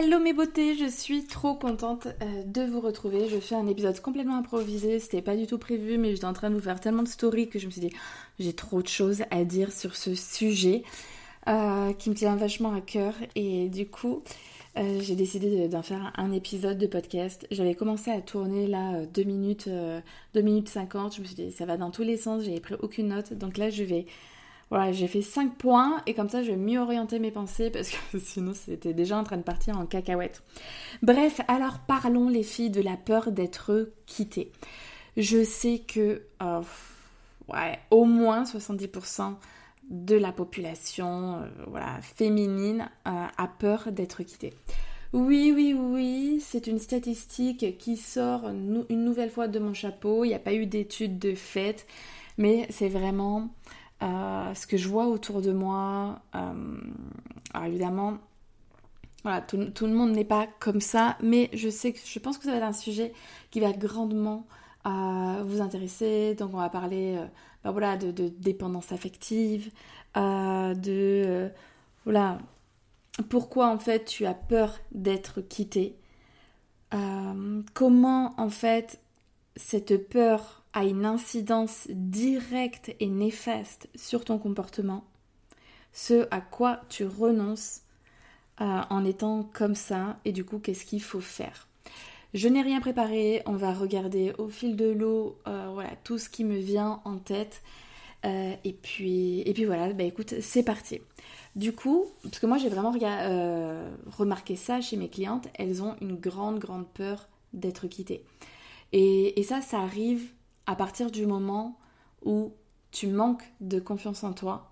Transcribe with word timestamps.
Hello 0.00 0.20
mes 0.20 0.32
beautés, 0.32 0.76
je 0.76 0.88
suis 0.88 1.24
trop 1.24 1.54
contente 1.54 2.06
euh, 2.06 2.44
de 2.44 2.62
vous 2.62 2.80
retrouver. 2.80 3.28
Je 3.28 3.40
fais 3.40 3.56
un 3.56 3.66
épisode 3.66 3.98
complètement 4.00 4.36
improvisé, 4.36 5.00
c'était 5.00 5.22
pas 5.22 5.34
du 5.34 5.48
tout 5.48 5.58
prévu, 5.58 5.98
mais 5.98 6.14
j'étais 6.14 6.24
en 6.24 6.32
train 6.32 6.50
de 6.50 6.54
vous 6.54 6.60
faire 6.60 6.78
tellement 6.78 7.02
de 7.02 7.08
stories 7.08 7.48
que 7.48 7.58
je 7.58 7.66
me 7.66 7.72
suis 7.72 7.80
dit 7.80 7.90
j'ai 8.38 8.52
trop 8.52 8.80
de 8.80 8.86
choses 8.86 9.24
à 9.32 9.42
dire 9.42 9.72
sur 9.72 9.96
ce 9.96 10.14
sujet 10.14 10.84
euh, 11.48 11.92
qui 11.94 12.10
me 12.10 12.14
tient 12.14 12.36
vachement 12.36 12.72
à 12.74 12.80
cœur 12.80 13.12
et 13.34 13.68
du 13.68 13.88
coup 13.88 14.22
euh, 14.76 15.00
j'ai 15.00 15.16
décidé 15.16 15.66
d'en 15.66 15.82
faire 15.82 16.12
un 16.16 16.30
épisode 16.30 16.78
de 16.78 16.86
podcast. 16.86 17.48
J'avais 17.50 17.74
commencé 17.74 18.12
à 18.12 18.20
tourner 18.20 18.68
là 18.68 19.04
2 19.04 19.24
minutes, 19.24 19.68
2 19.68 20.40
minutes 20.40 20.68
50, 20.68 21.16
je 21.16 21.22
me 21.22 21.26
suis 21.26 21.34
dit 21.34 21.50
ça 21.50 21.66
va 21.66 21.76
dans 21.76 21.90
tous 21.90 22.04
les 22.04 22.18
sens, 22.18 22.44
j'avais 22.44 22.60
pris 22.60 22.76
aucune 22.80 23.08
note, 23.08 23.32
donc 23.32 23.58
là 23.58 23.68
je 23.68 23.82
vais 23.82 24.06
voilà, 24.70 24.92
j'ai 24.92 25.08
fait 25.08 25.22
5 25.22 25.56
points 25.56 26.02
et 26.06 26.14
comme 26.14 26.28
ça 26.28 26.42
je 26.42 26.50
vais 26.50 26.56
mieux 26.56 26.78
orienter 26.78 27.18
mes 27.18 27.30
pensées 27.30 27.70
parce 27.70 27.90
que 27.90 28.18
sinon 28.22 28.52
c'était 28.54 28.92
déjà 28.92 29.16
en 29.16 29.24
train 29.24 29.38
de 29.38 29.42
partir 29.42 29.78
en 29.78 29.86
cacahuète. 29.86 30.42
Bref, 31.02 31.40
alors 31.48 31.78
parlons 31.78 32.28
les 32.28 32.42
filles 32.42 32.70
de 32.70 32.82
la 32.82 32.96
peur 32.96 33.32
d'être 33.32 33.90
quittées. 34.06 34.52
Je 35.16 35.42
sais 35.42 35.80
que 35.80 36.22
euh, 36.42 36.62
ouais, 37.48 37.78
au 37.90 38.04
moins 38.04 38.44
70% 38.44 39.34
de 39.90 40.16
la 40.16 40.32
population 40.32 41.36
euh, 41.36 41.46
voilà, 41.66 41.98
féminine 42.02 42.90
euh, 43.06 43.24
a 43.36 43.48
peur 43.48 43.90
d'être 43.90 44.22
quittée. 44.22 44.52
Oui, 45.14 45.52
oui, 45.54 45.72
oui, 45.72 46.38
c'est 46.44 46.66
une 46.66 46.78
statistique 46.78 47.78
qui 47.78 47.96
sort 47.96 48.46
une 48.50 49.04
nouvelle 49.04 49.30
fois 49.30 49.48
de 49.48 49.58
mon 49.58 49.72
chapeau. 49.72 50.24
Il 50.24 50.28
n'y 50.28 50.34
a 50.34 50.38
pas 50.38 50.52
eu 50.52 50.66
d'études 50.66 51.18
de 51.18 51.34
fait, 51.34 51.86
mais 52.36 52.66
c'est 52.68 52.90
vraiment 52.90 53.48
ce 54.00 54.66
que 54.66 54.76
je 54.76 54.88
vois 54.88 55.06
autour 55.06 55.42
de 55.42 55.52
moi. 55.52 56.20
Euh, 56.34 56.80
alors 57.54 57.66
évidemment, 57.66 58.18
voilà, 59.22 59.40
tout, 59.40 59.58
le 59.58 59.92
monde 59.92 60.12
n'est 60.12 60.24
pas 60.24 60.46
comme 60.60 60.80
ça, 60.80 61.16
mais 61.22 61.50
je 61.52 61.68
sais 61.68 61.92
que 61.92 61.98
je 62.04 62.18
pense 62.18 62.38
que 62.38 62.44
ça 62.44 62.52
va 62.52 62.58
être 62.58 62.62
un 62.62 62.72
sujet 62.72 63.12
qui 63.50 63.60
va 63.60 63.72
grandement 63.72 64.46
euh, 64.86 65.42
vous 65.44 65.60
intéresser. 65.60 66.34
Donc 66.34 66.54
on 66.54 66.58
va 66.58 66.68
parler 66.70 67.16
euh, 67.16 67.26
ben 67.64 67.72
voilà, 67.72 67.96
de, 67.96 68.28
dépendance 68.28 68.92
affective, 68.92 69.70
de 70.14 71.50
voilà, 72.04 72.38
pourquoi 73.28 73.68
en 73.68 73.78
fait 73.78 74.04
tu 74.04 74.26
as 74.26 74.34
peur 74.34 74.78
d'être 74.92 75.40
quitté, 75.40 75.96
comment 77.74 78.34
en 78.38 78.48
fait 78.48 79.00
cette 79.56 80.08
peur 80.08 80.57
a 80.72 80.84
une 80.84 81.04
incidence 81.04 81.86
directe 81.90 82.94
et 83.00 83.08
néfaste 83.08 83.88
sur 83.94 84.24
ton 84.24 84.38
comportement, 84.38 85.04
ce 85.92 86.28
à 86.30 86.40
quoi 86.40 86.80
tu 86.88 87.04
renonces 87.04 87.82
euh, 88.60 88.80
en 88.90 89.04
étant 89.04 89.48
comme 89.52 89.74
ça, 89.74 90.18
et 90.24 90.32
du 90.32 90.44
coup, 90.44 90.58
qu'est-ce 90.58 90.84
qu'il 90.84 91.02
faut 91.02 91.20
faire? 91.20 91.68
Je 92.34 92.48
n'ai 92.48 92.60
rien 92.60 92.80
préparé, 92.80 93.42
on 93.46 93.54
va 93.54 93.72
regarder 93.72 94.32
au 94.36 94.48
fil 94.48 94.76
de 94.76 94.90
l'eau 94.90 95.38
euh, 95.46 95.70
voilà, 95.72 95.90
tout 96.04 96.18
ce 96.18 96.28
qui 96.28 96.44
me 96.44 96.58
vient 96.58 97.00
en 97.04 97.18
tête. 97.18 97.62
Euh, 98.24 98.54
et, 98.64 98.72
puis, 98.72 99.42
et 99.42 99.54
puis 99.54 99.64
voilà, 99.64 99.92
bah 99.92 100.02
écoute, 100.02 100.34
c'est 100.40 100.64
parti. 100.64 101.00
Du 101.54 101.72
coup, 101.72 102.06
parce 102.24 102.40
que 102.40 102.46
moi 102.46 102.58
j'ai 102.58 102.68
vraiment 102.68 102.92
remarqué 104.06 104.56
ça 104.56 104.80
chez 104.80 104.96
mes 104.96 105.08
clientes, 105.08 105.48
elles 105.54 105.82
ont 105.82 105.94
une 106.00 106.16
grande, 106.16 106.58
grande 106.58 106.86
peur 106.88 107.28
d'être 107.52 107.86
quittées. 107.86 108.24
Et, 108.92 109.38
et, 109.38 109.42
ça, 109.44 109.60
ça 109.60 109.78
arrive 109.78 110.32
à 110.68 110.76
partir 110.76 111.10
du 111.10 111.24
moment 111.24 111.78
où 112.22 112.52
tu 112.90 113.06
manques 113.06 113.50
de 113.62 113.80
confiance 113.80 114.22
en 114.22 114.34
toi, 114.34 114.70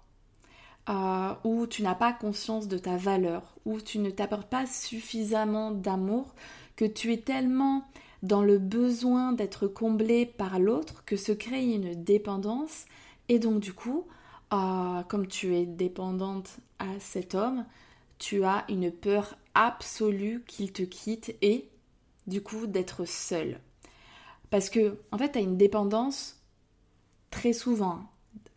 euh, 0.90 1.32
où 1.42 1.66
tu 1.66 1.82
n'as 1.82 1.94
pas 1.94 2.12
conscience 2.12 2.68
de 2.68 2.76
ta 2.76 2.98
valeur, 2.98 3.56
où 3.64 3.80
tu 3.80 3.98
ne 3.98 4.10
t'apportes 4.10 4.50
pas 4.50 4.66
suffisamment 4.66 5.70
d'amour, 5.70 6.34
que 6.76 6.84
tu 6.84 7.14
es 7.14 7.16
tellement 7.16 7.82
dans 8.22 8.42
le 8.42 8.58
besoin 8.58 9.32
d'être 9.32 9.68
comblé 9.68 10.26
par 10.26 10.58
l'autre 10.58 11.02
que 11.06 11.16
se 11.16 11.32
crée 11.32 11.64
une 11.64 12.04
dépendance 12.04 12.84
et 13.30 13.38
donc 13.38 13.60
du 13.60 13.72
coup, 13.72 14.06
euh, 14.52 15.02
comme 15.04 15.26
tu 15.26 15.56
es 15.56 15.64
dépendante 15.64 16.58
à 16.78 17.00
cet 17.00 17.34
homme, 17.34 17.64
tu 18.18 18.44
as 18.44 18.66
une 18.68 18.90
peur 18.90 19.38
absolue 19.54 20.44
qu'il 20.46 20.72
te 20.72 20.82
quitte 20.82 21.34
et 21.40 21.70
du 22.26 22.42
coup 22.42 22.66
d'être 22.66 23.06
seule. 23.06 23.60
Parce 24.50 24.70
que, 24.70 24.98
en 25.12 25.18
fait, 25.18 25.32
tu 25.32 25.38
as 25.38 25.42
une 25.42 25.56
dépendance 25.56 26.40
très 27.30 27.52
souvent 27.52 28.06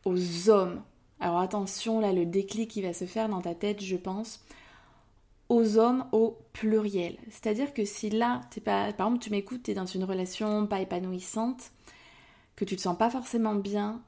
aux 0.05 0.50
hommes. 0.50 0.81
Alors 1.19 1.39
attention, 1.39 2.00
là, 2.00 2.13
le 2.13 2.25
déclic 2.25 2.69
qui 2.69 2.81
va 2.81 2.94
se 2.94 3.05
faire 3.05 3.29
dans 3.29 3.41
ta 3.41 3.55
tête, 3.55 3.83
je 3.83 3.97
pense, 3.97 4.44
aux 5.49 5.78
hommes 5.78 6.05
au 6.11 6.38
pluriel. 6.53 7.17
C'est-à-dire 7.29 7.73
que 7.73 7.83
si 7.83 8.09
là, 8.09 8.41
pas, 8.63 8.94
par 8.94 9.07
exemple, 9.07 9.19
tu 9.19 9.31
m'écoutes, 9.31 9.63
tu 9.63 9.72
es 9.72 9.73
dans 9.73 9.85
une 9.85 10.03
relation 10.03 10.67
pas 10.67 10.79
épanouissante, 10.79 11.72
que 12.55 12.66
tu 12.66 12.75
te 12.75 12.81
sens 12.81 12.97
pas 12.97 13.09
forcément 13.09 13.55
bien, 13.55 14.01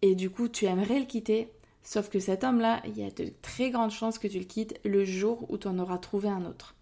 et 0.00 0.14
du 0.14 0.30
coup, 0.30 0.48
tu 0.48 0.64
aimerais 0.64 0.98
le 0.98 1.04
quitter, 1.04 1.48
sauf 1.84 2.08
que 2.08 2.18
cet 2.18 2.42
homme-là, 2.42 2.82
il 2.86 2.98
y 2.98 3.04
a 3.04 3.10
de 3.10 3.32
très 3.42 3.70
grandes 3.70 3.90
chances 3.90 4.18
que 4.18 4.28
tu 4.28 4.38
le 4.38 4.44
quittes 4.44 4.80
le 4.84 5.04
jour 5.04 5.46
où 5.50 5.58
tu 5.58 5.68
en 5.68 5.78
auras 5.78 5.98
trouvé 5.98 6.28
un 6.28 6.44
autre. 6.44 6.74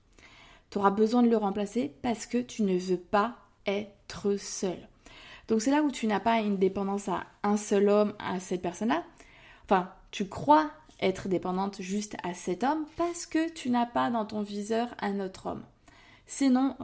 Tu 0.71 0.79
auras 0.79 0.91
besoin 0.91 1.23
de 1.23 1.29
le 1.29 1.37
remplacer 1.37 1.93
parce 2.01 2.27
que 2.27 2.39
tu 2.39 2.63
ne 2.63 2.79
veux 2.79 2.97
pas 2.97 3.37
être 3.67 3.91
seul. 4.39 4.89
Donc 5.49 5.61
c'est 5.61 5.71
là 5.71 5.83
où 5.83 5.91
tu 5.91 6.07
n'as 6.07 6.21
pas 6.21 6.39
une 6.41 6.59
dépendance 6.59 7.09
à 7.09 7.27
un 7.43 7.57
seul 7.57 7.89
homme, 7.89 8.15
à 8.19 8.39
cette 8.39 8.63
personne-là. 8.63 9.05
Enfin, 9.65 9.91
tu 10.11 10.29
crois 10.29 10.71
être 11.01 11.29
dépendante 11.29 11.81
juste 11.81 12.17
à 12.23 12.35
cet 12.35 12.63
homme 12.63 12.87
parce 12.97 13.27
que 13.27 13.51
tu 13.51 13.71
n'as 13.71 13.87
pas 13.87 14.11
dans 14.11 14.25
ton 14.25 14.43
viseur 14.43 14.89
un 15.01 15.21
autre 15.21 15.47
homme. 15.47 15.65
Sinon, 16.27 16.77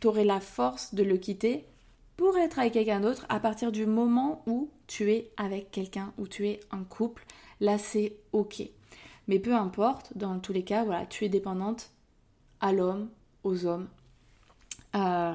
tu 0.00 0.06
aurais 0.06 0.24
la 0.24 0.40
force 0.40 0.94
de 0.94 1.02
le 1.02 1.16
quitter 1.16 1.66
pour 2.16 2.38
être 2.38 2.58
avec 2.58 2.72
quelqu'un 2.72 3.00
d'autre 3.00 3.26
à 3.28 3.40
partir 3.40 3.72
du 3.72 3.86
moment 3.86 4.42
où 4.46 4.70
tu 4.86 5.10
es 5.12 5.30
avec 5.36 5.70
quelqu'un, 5.70 6.12
où 6.16 6.26
tu 6.28 6.48
es 6.48 6.60
en 6.70 6.84
couple. 6.84 7.24
Là, 7.60 7.78
c'est 7.78 8.16
ok. 8.32 8.62
Mais 9.26 9.38
peu 9.38 9.54
importe, 9.54 10.16
dans 10.16 10.38
tous 10.38 10.52
les 10.52 10.64
cas, 10.64 10.84
voilà, 10.84 11.06
tu 11.06 11.24
es 11.24 11.28
dépendante 11.28 11.90
à 12.60 12.72
l'homme, 12.72 13.08
aux 13.42 13.66
hommes. 13.66 13.88
Euh, 14.94 15.34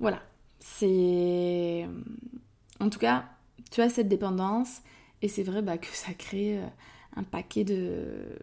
voilà, 0.00 0.20
c'est... 0.58 1.86
En 2.80 2.88
tout 2.88 2.98
cas, 2.98 3.26
tu 3.70 3.82
as 3.82 3.90
cette 3.90 4.08
dépendance 4.08 4.80
et 5.22 5.28
c'est 5.28 5.42
vrai 5.42 5.62
bah, 5.62 5.78
que 5.78 5.86
ça 5.86 6.14
crée 6.14 6.58
euh, 6.58 6.66
un 7.16 7.22
paquet 7.22 7.64
de, 7.64 8.38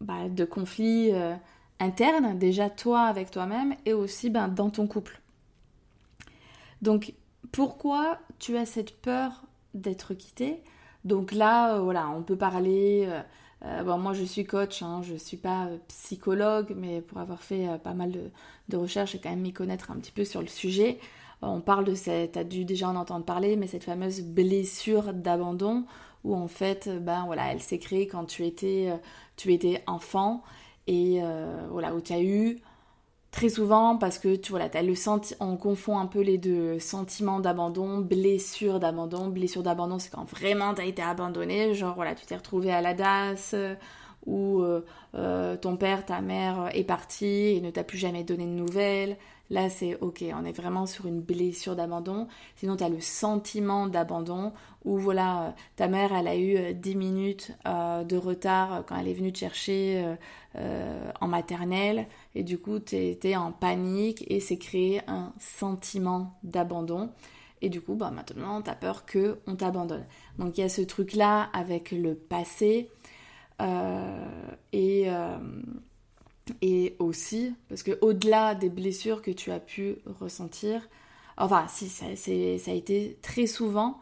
bah, 0.00 0.28
de 0.28 0.44
conflits 0.44 1.12
euh, 1.12 1.34
internes, 1.78 2.36
déjà 2.38 2.68
toi 2.68 3.02
avec 3.02 3.30
toi-même 3.30 3.76
et 3.86 3.92
aussi 3.92 4.28
bah, 4.28 4.48
dans 4.48 4.70
ton 4.70 4.88
couple. 4.88 5.20
Donc, 6.82 7.14
pourquoi 7.52 8.18
tu 8.40 8.56
as 8.56 8.66
cette 8.66 9.00
peur 9.00 9.44
d'être 9.74 10.14
quitté? 10.14 10.62
Donc 11.04 11.30
là, 11.30 11.76
euh, 11.76 11.80
voilà, 11.80 12.10
on 12.10 12.22
peut 12.22 12.36
parler 12.36 13.08
euh, 13.64 13.82
bon, 13.84 13.98
moi, 13.98 14.12
je 14.12 14.24
suis 14.24 14.44
coach, 14.44 14.82
hein, 14.82 15.02
je 15.02 15.12
ne 15.12 15.18
suis 15.18 15.36
pas 15.36 15.66
euh, 15.66 15.78
psychologue, 15.88 16.74
mais 16.76 17.00
pour 17.00 17.18
avoir 17.18 17.42
fait 17.42 17.68
euh, 17.68 17.78
pas 17.78 17.94
mal 17.94 18.12
de, 18.68 18.76
recherches 18.76 19.14
et 19.14 19.18
quand 19.20 19.30
même 19.30 19.40
m'y 19.40 19.52
connaître 19.52 19.90
un 19.90 19.96
petit 19.96 20.12
peu 20.12 20.24
sur 20.24 20.40
le 20.40 20.46
sujet, 20.48 20.98
on 21.42 21.60
parle 21.60 21.84
de 21.84 21.94
cette, 21.94 22.36
as 22.36 22.44
dû 22.44 22.64
déjà 22.64 22.88
en 22.88 22.96
entendre 22.96 23.24
parler, 23.24 23.56
mais 23.56 23.66
cette 23.66 23.84
fameuse 23.84 24.22
blessure 24.22 25.12
d'abandon 25.12 25.84
où 26.24 26.34
en 26.34 26.48
fait, 26.48 26.88
ben 27.02 27.24
voilà, 27.26 27.52
elle 27.52 27.60
s'est 27.60 27.78
créée 27.78 28.06
quand 28.06 28.24
tu 28.24 28.46
étais, 28.46 28.90
tu 29.36 29.52
étais 29.52 29.82
enfant 29.86 30.42
et 30.86 31.20
voilà, 31.70 31.94
où 31.94 32.00
tu 32.00 32.12
as 32.12 32.22
eu 32.22 32.60
Très 33.32 33.48
souvent 33.48 33.96
parce 33.96 34.18
que 34.18 34.36
tu 34.36 34.52
vois, 34.52 34.60
as 34.60 34.82
le 34.82 34.94
senti 34.94 35.34
on 35.40 35.56
confond 35.56 35.98
un 35.98 36.06
peu 36.06 36.20
les 36.20 36.36
deux 36.36 36.78
sentiments 36.78 37.40
d'abandon, 37.40 37.98
blessure 37.98 38.78
d'abandon. 38.78 39.28
Blessure 39.28 39.62
d'abandon, 39.62 39.98
c'est 39.98 40.10
quand 40.10 40.28
vraiment 40.28 40.74
tu 40.74 40.82
as 40.82 40.84
été 40.84 41.00
abandonné, 41.02 41.72
genre 41.74 41.94
voilà, 41.94 42.14
tu 42.14 42.26
t'es 42.26 42.36
retrouvé 42.36 42.70
à 42.70 42.82
la 42.82 42.92
DAS 42.92 43.54
ou 44.26 44.60
euh, 44.60 44.84
euh, 45.14 45.56
ton 45.56 45.78
père, 45.78 46.04
ta 46.04 46.20
mère 46.20 46.68
est 46.74 46.84
parti 46.84 47.26
et 47.26 47.60
ne 47.62 47.70
t'a 47.70 47.84
plus 47.84 47.98
jamais 47.98 48.22
donné 48.22 48.44
de 48.44 48.50
nouvelles. 48.50 49.16
Là, 49.52 49.70
c'est 49.70 49.96
ok, 50.00 50.24
on 50.34 50.44
est 50.44 50.52
vraiment 50.52 50.86
sur 50.86 51.06
une 51.06 51.20
blessure 51.20 51.76
d'abandon. 51.76 52.26
Sinon, 52.56 52.76
tu 52.76 52.82
as 52.82 52.88
le 52.88 53.00
sentiment 53.00 53.86
d'abandon 53.86 54.52
où 54.84 54.98
voilà, 54.98 55.42
euh, 55.42 55.50
ta 55.76 55.86
mère, 55.86 56.12
elle 56.12 56.26
a 56.26 56.36
eu 56.36 56.74
10 56.74 56.96
minutes 56.96 57.52
de 57.64 58.16
retard 58.16 58.82
quand 58.86 58.96
elle 58.96 59.06
est 59.06 59.14
venue 59.14 59.32
te 59.32 59.38
chercher 59.38 60.16
en 61.20 61.28
maternelle 61.28 62.08
et 62.34 62.42
du 62.42 62.58
coup, 62.58 62.80
tu 62.80 62.96
étais 62.96 63.36
en 63.36 63.52
panique 63.52 64.24
et 64.28 64.40
c'est 64.40 64.58
créé 64.58 65.00
un 65.06 65.32
sentiment 65.38 66.38
d'abandon. 66.42 67.10
Et 67.62 67.68
du 67.68 67.80
coup, 67.80 67.94
bah, 67.94 68.10
maintenant, 68.10 68.60
tu 68.60 68.68
as 68.70 68.74
peur 68.74 69.04
qu'on 69.06 69.54
t'abandonne. 69.54 70.04
Donc, 70.38 70.58
il 70.58 70.62
y 70.62 70.64
a 70.64 70.68
ce 70.68 70.82
truc-là 70.82 71.48
avec 71.52 71.92
le 71.92 72.16
passé. 72.16 72.90
Euh, 73.60 74.26
et, 74.72 75.04
euh, 75.06 75.38
et 76.60 76.96
aussi, 76.98 77.54
parce 77.68 77.82
que 77.82 77.98
au-delà 78.00 78.54
des 78.54 78.68
blessures 78.68 79.22
que 79.22 79.30
tu 79.30 79.50
as 79.50 79.60
pu 79.60 79.96
ressentir, 80.20 80.88
enfin, 81.36 81.66
si, 81.68 81.88
ça, 81.88 82.06
ça 82.16 82.30
a 82.70 82.74
été 82.74 83.18
très 83.22 83.46
souvent, 83.46 84.00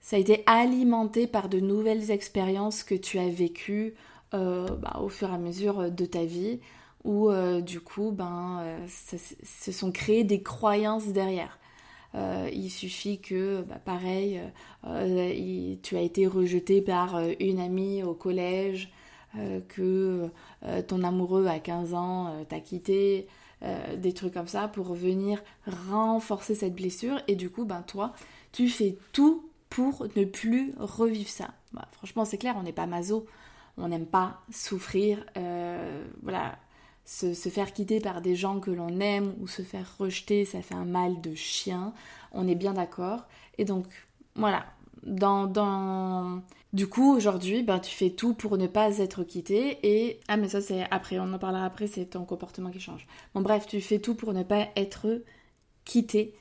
ça 0.00 0.16
a 0.16 0.18
été 0.18 0.42
alimenté 0.46 1.26
par 1.26 1.48
de 1.48 1.60
nouvelles 1.60 2.10
expériences 2.10 2.82
que 2.82 2.94
tu 2.94 3.18
as 3.18 3.28
vécues 3.28 3.94
euh, 4.34 4.68
bah, 4.68 5.00
au 5.00 5.08
fur 5.08 5.30
et 5.30 5.34
à 5.34 5.38
mesure 5.38 5.90
de 5.90 6.04
ta 6.04 6.24
vie, 6.24 6.60
où 7.04 7.30
du 7.60 7.80
coup, 7.80 8.12
ben, 8.12 8.62
se 8.88 9.72
sont 9.72 9.92
créées 9.92 10.24
des 10.24 10.42
croyances 10.42 11.08
derrière. 11.08 11.58
Euh, 12.14 12.48
il 12.52 12.70
suffit 12.70 13.18
que, 13.18 13.62
bah, 13.62 13.80
pareil, 13.84 14.40
euh, 14.86 15.74
tu 15.82 15.96
as 15.96 16.00
été 16.00 16.26
rejeté 16.26 16.80
par 16.80 17.16
euh, 17.16 17.32
une 17.40 17.58
amie 17.58 18.02
au 18.02 18.14
collège, 18.14 18.92
que 19.68 20.30
ton 20.86 21.02
amoureux 21.02 21.46
à 21.46 21.58
15 21.58 21.94
ans 21.94 22.44
t'a 22.48 22.60
quitté, 22.60 23.26
des 23.96 24.12
trucs 24.12 24.34
comme 24.34 24.48
ça 24.48 24.68
pour 24.68 24.94
venir 24.94 25.42
renforcer 25.90 26.54
cette 26.54 26.74
blessure. 26.74 27.20
Et 27.28 27.34
du 27.34 27.50
coup, 27.50 27.64
ben 27.64 27.82
toi, 27.82 28.12
tu 28.52 28.68
fais 28.68 28.96
tout 29.12 29.48
pour 29.70 30.06
ne 30.16 30.24
plus 30.24 30.72
revivre 30.78 31.28
ça. 31.28 31.50
Bah, 31.72 31.88
franchement, 31.92 32.24
c'est 32.24 32.38
clair, 32.38 32.54
on 32.58 32.62
n'est 32.62 32.72
pas 32.72 32.86
maso, 32.86 33.26
on 33.76 33.88
n'aime 33.88 34.06
pas 34.06 34.42
souffrir. 34.50 35.24
voilà, 36.22 36.56
se, 37.04 37.34
faire 37.34 37.72
quitter 37.72 38.00
par 38.00 38.22
des 38.22 38.34
gens 38.34 38.60
que 38.60 38.70
l'on 38.70 39.00
aime 39.00 39.34
ou 39.40 39.46
se 39.46 39.62
faire 39.62 39.98
rejeter, 39.98 40.44
ça 40.44 40.62
fait 40.62 40.74
un 40.74 40.84
mal 40.84 41.20
de 41.20 41.34
chien. 41.34 41.92
On 42.32 42.48
est 42.48 42.54
bien 42.54 42.74
d'accord. 42.74 43.26
Et 43.58 43.64
donc, 43.64 43.86
voilà. 44.34 44.66
Dans, 45.04 45.46
dans... 45.46 46.42
Du 46.72 46.88
coup, 46.88 47.14
aujourd'hui, 47.14 47.62
ben, 47.62 47.78
tu 47.78 47.94
fais 47.94 48.10
tout 48.10 48.34
pour 48.34 48.58
ne 48.58 48.66
pas 48.66 48.98
être 48.98 49.22
quitté. 49.24 49.78
Et. 49.82 50.20
Ah, 50.28 50.36
mais 50.36 50.48
ça, 50.48 50.60
c'est 50.60 50.86
après, 50.90 51.18
on 51.18 51.32
en 51.32 51.38
parlera 51.38 51.64
après, 51.64 51.86
c'est 51.86 52.06
ton 52.06 52.24
comportement 52.24 52.70
qui 52.70 52.80
change. 52.80 53.06
Bon, 53.34 53.40
bref, 53.40 53.66
tu 53.66 53.80
fais 53.80 53.98
tout 53.98 54.14
pour 54.14 54.32
ne 54.32 54.42
pas 54.42 54.68
être 54.76 55.22
quitté. 55.84 56.34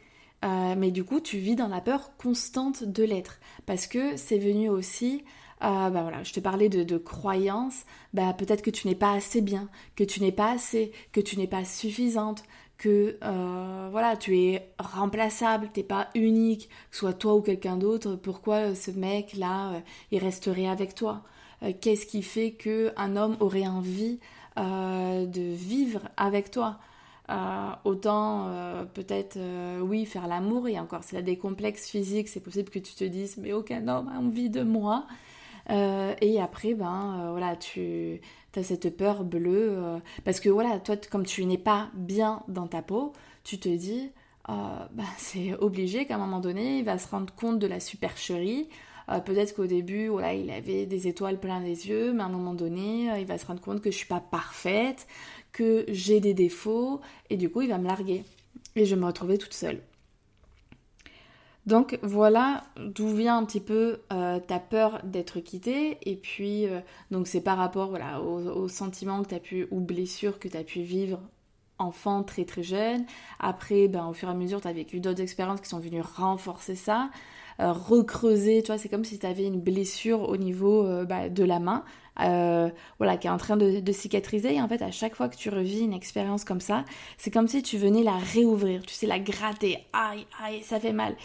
Euh, 0.43 0.75
mais 0.77 0.91
du 0.91 1.03
coup, 1.03 1.19
tu 1.19 1.37
vis 1.37 1.55
dans 1.55 1.67
la 1.67 1.81
peur 1.81 2.17
constante 2.17 2.83
de 2.83 3.03
l'être. 3.03 3.39
Parce 3.65 3.87
que 3.87 4.17
c'est 4.17 4.39
venu 4.39 4.69
aussi 4.69 5.23
bah 5.63 6.01
voilà, 6.01 6.23
je 6.23 6.33
te 6.33 6.39
parlais 6.39 6.69
de, 6.69 6.97
croyances, 6.97 7.85
bah 8.13 8.33
peut-être 8.33 8.61
que 8.61 8.69
tu 8.69 8.87
n'es 8.87 8.95
pas 8.95 9.13
assez 9.13 9.41
bien, 9.41 9.69
que 9.95 10.03
tu 10.03 10.21
n'es 10.21 10.31
pas 10.31 10.51
assez, 10.51 10.91
que 11.11 11.21
tu 11.21 11.37
n'es 11.37 11.47
pas 11.47 11.63
suffisante, 11.63 12.43
que 12.83 13.15
euh, 13.23 13.87
voilà, 13.91 14.17
tu 14.17 14.37
es 14.37 14.67
remplaçable, 14.77 15.69
t'es 15.71 15.83
pas 15.83 16.09
unique, 16.15 16.67
que 16.91 16.97
soit 16.97 17.13
toi 17.13 17.33
ou 17.33 17.41
quelqu'un 17.41 17.77
d'autre, 17.77 18.15
pourquoi 18.15 18.55
euh, 18.55 18.75
ce 18.75 18.91
mec 18.91 19.35
là, 19.37 19.69
euh, 19.69 19.79
il 20.11 20.19
resterait 20.19 20.67
avec 20.67 20.93
toi? 20.93 21.21
Qu'est-ce 21.79 22.05
qui 22.05 22.23
fait 22.23 22.51
que 22.51 22.91
un 22.97 23.15
homme 23.15 23.37
aurait 23.39 23.65
envie 23.65 24.19
de 24.57 25.53
vivre 25.53 26.01
avec 26.17 26.51
toi? 26.51 26.77
Autant 27.85 28.49
peut-être 28.93 29.39
oui 29.81 30.05
faire 30.05 30.27
l'amour 30.27 30.67
et 30.67 30.77
encore 30.77 31.05
s'il 31.05 31.17
a 31.17 31.21
des 31.21 31.37
complexes 31.37 31.87
physiques 31.87 32.27
c'est 32.27 32.41
possible 32.41 32.69
que 32.69 32.79
tu 32.79 32.95
te 32.95 33.05
dises 33.05 33.37
mais 33.37 33.53
aucun 33.53 33.87
homme 33.87 34.09
a 34.09 34.19
envie 34.19 34.49
de 34.49 34.61
moi 34.61 35.05
euh, 35.69 36.13
et 36.21 36.39
après, 36.41 36.73
ben 36.73 37.19
euh, 37.19 37.31
voilà, 37.31 37.55
tu 37.55 38.19
as 38.55 38.63
cette 38.63 38.95
peur 38.95 39.23
bleue. 39.23 39.77
Euh, 39.77 39.99
parce 40.23 40.39
que 40.39 40.49
voilà, 40.49 40.79
toi, 40.79 40.95
comme 41.09 41.25
tu 41.25 41.45
n'es 41.45 41.57
pas 41.57 41.89
bien 41.93 42.43
dans 42.47 42.67
ta 42.67 42.81
peau, 42.81 43.13
tu 43.43 43.59
te 43.59 43.69
dis, 43.69 44.11
ben, 44.47 45.05
c'est 45.17 45.53
obligé 45.55 46.05
qu'à 46.05 46.15
un 46.15 46.19
moment 46.19 46.39
donné, 46.39 46.79
il 46.79 46.85
va 46.85 46.97
se 46.97 47.07
rendre 47.07 47.33
compte 47.33 47.59
de 47.59 47.67
la 47.67 47.79
supercherie. 47.79 48.69
Peut-être 49.25 49.53
qu'au 49.53 49.65
début, 49.65 50.07
voilà, 50.07 50.33
il 50.33 50.49
avait 50.49 50.85
des 50.85 51.09
étoiles 51.09 51.37
plein 51.37 51.59
les 51.59 51.89
yeux, 51.89 52.13
mais 52.13 52.23
à 52.23 52.27
un 52.27 52.29
moment 52.29 52.53
donné, 52.53 53.09
il 53.19 53.25
va 53.25 53.37
se 53.37 53.45
rendre 53.45 53.59
compte 53.59 53.81
que 53.81 53.91
je 53.91 53.97
suis 53.97 54.07
pas 54.07 54.21
parfaite, 54.21 55.07
que 55.51 55.83
j'ai 55.89 56.21
des 56.21 56.33
défauts, 56.33 57.01
et 57.29 57.35
du 57.35 57.49
coup, 57.49 57.61
il 57.61 57.69
va 57.69 57.77
me 57.77 57.87
larguer. 57.87 58.23
Et 58.77 58.85
je 58.85 58.95
vais 58.95 59.01
me 59.01 59.05
retrouver 59.05 59.37
toute 59.37 59.53
seule. 59.53 59.81
Donc 61.65 61.97
voilà 62.01 62.63
d'où 62.77 63.07
vient 63.07 63.37
un 63.37 63.45
petit 63.45 63.61
peu 63.61 64.01
euh, 64.11 64.39
ta 64.39 64.59
peur 64.59 64.99
d'être 65.05 65.39
quittée 65.39 65.97
et 66.01 66.17
puis 66.17 66.67
euh, 66.67 66.81
donc 67.09 67.25
c'est 67.25 67.39
par 67.39 67.57
rapport 67.57 67.89
voilà 67.89 68.21
aux, 68.21 68.67
sentiments 68.67 69.23
que 69.23 69.29
tu 69.29 69.35
as 69.35 69.39
pu 69.39 69.67
ou 69.71 69.79
blessures 69.79 70.39
que 70.39 70.49
tu 70.49 70.57
as 70.57 70.63
pu 70.63 70.81
vivre 70.81 71.21
enfant 71.79 72.23
très 72.23 72.43
très 72.43 72.63
jeune. 72.63 73.05
Après 73.39 73.87
ben, 73.87 74.07
au 74.07 74.13
fur 74.13 74.27
et 74.27 74.31
à 74.31 74.35
mesure 74.35 74.59
tu 74.59 74.67
as 74.67 74.73
vécu 74.73 74.99
d'autres 74.99 75.21
expériences 75.21 75.61
qui 75.61 75.69
sont 75.69 75.79
venues 75.79 76.01
renforcer 76.01 76.75
ça, 76.75 77.09
euh, 77.61 77.71
recreuser, 77.71 78.61
tu 78.61 78.67
vois, 78.67 78.77
c'est 78.77 78.89
comme 78.89 79.05
si 79.05 79.17
tu 79.17 79.25
avais 79.25 79.45
une 79.45 79.61
blessure 79.61 80.27
au 80.27 80.35
niveau 80.35 80.85
bah, 81.05 81.29
de 81.29 81.43
la 81.45 81.59
main. 81.59 81.85
voilà, 82.17 83.17
qui 83.17 83.27
est 83.27 83.29
en 83.29 83.37
train 83.37 83.57
de, 83.57 83.79
de, 83.79 83.91
cicatriser. 83.91 84.55
Et 84.55 84.61
en 84.61 84.67
fait, 84.67 84.81
à 84.81 84.91
chaque 84.91 85.15
fois 85.15 85.29
que 85.29 85.37
tu 85.37 85.49
revis 85.49 85.81
une 85.81 85.93
expérience 85.93 86.43
comme 86.43 86.61
ça, 86.61 86.83
c'est 87.17 87.31
comme 87.31 87.47
si 87.47 87.63
tu 87.63 87.77
venais 87.77 88.03
la 88.03 88.17
réouvrir, 88.17 88.81
tu 88.85 88.93
sais, 88.93 89.07
la 89.07 89.19
gratter. 89.19 89.77
Aïe, 89.93 90.25
aïe, 90.43 90.61
ça 90.63 90.79
fait 90.79 90.93
mal. 90.93 91.15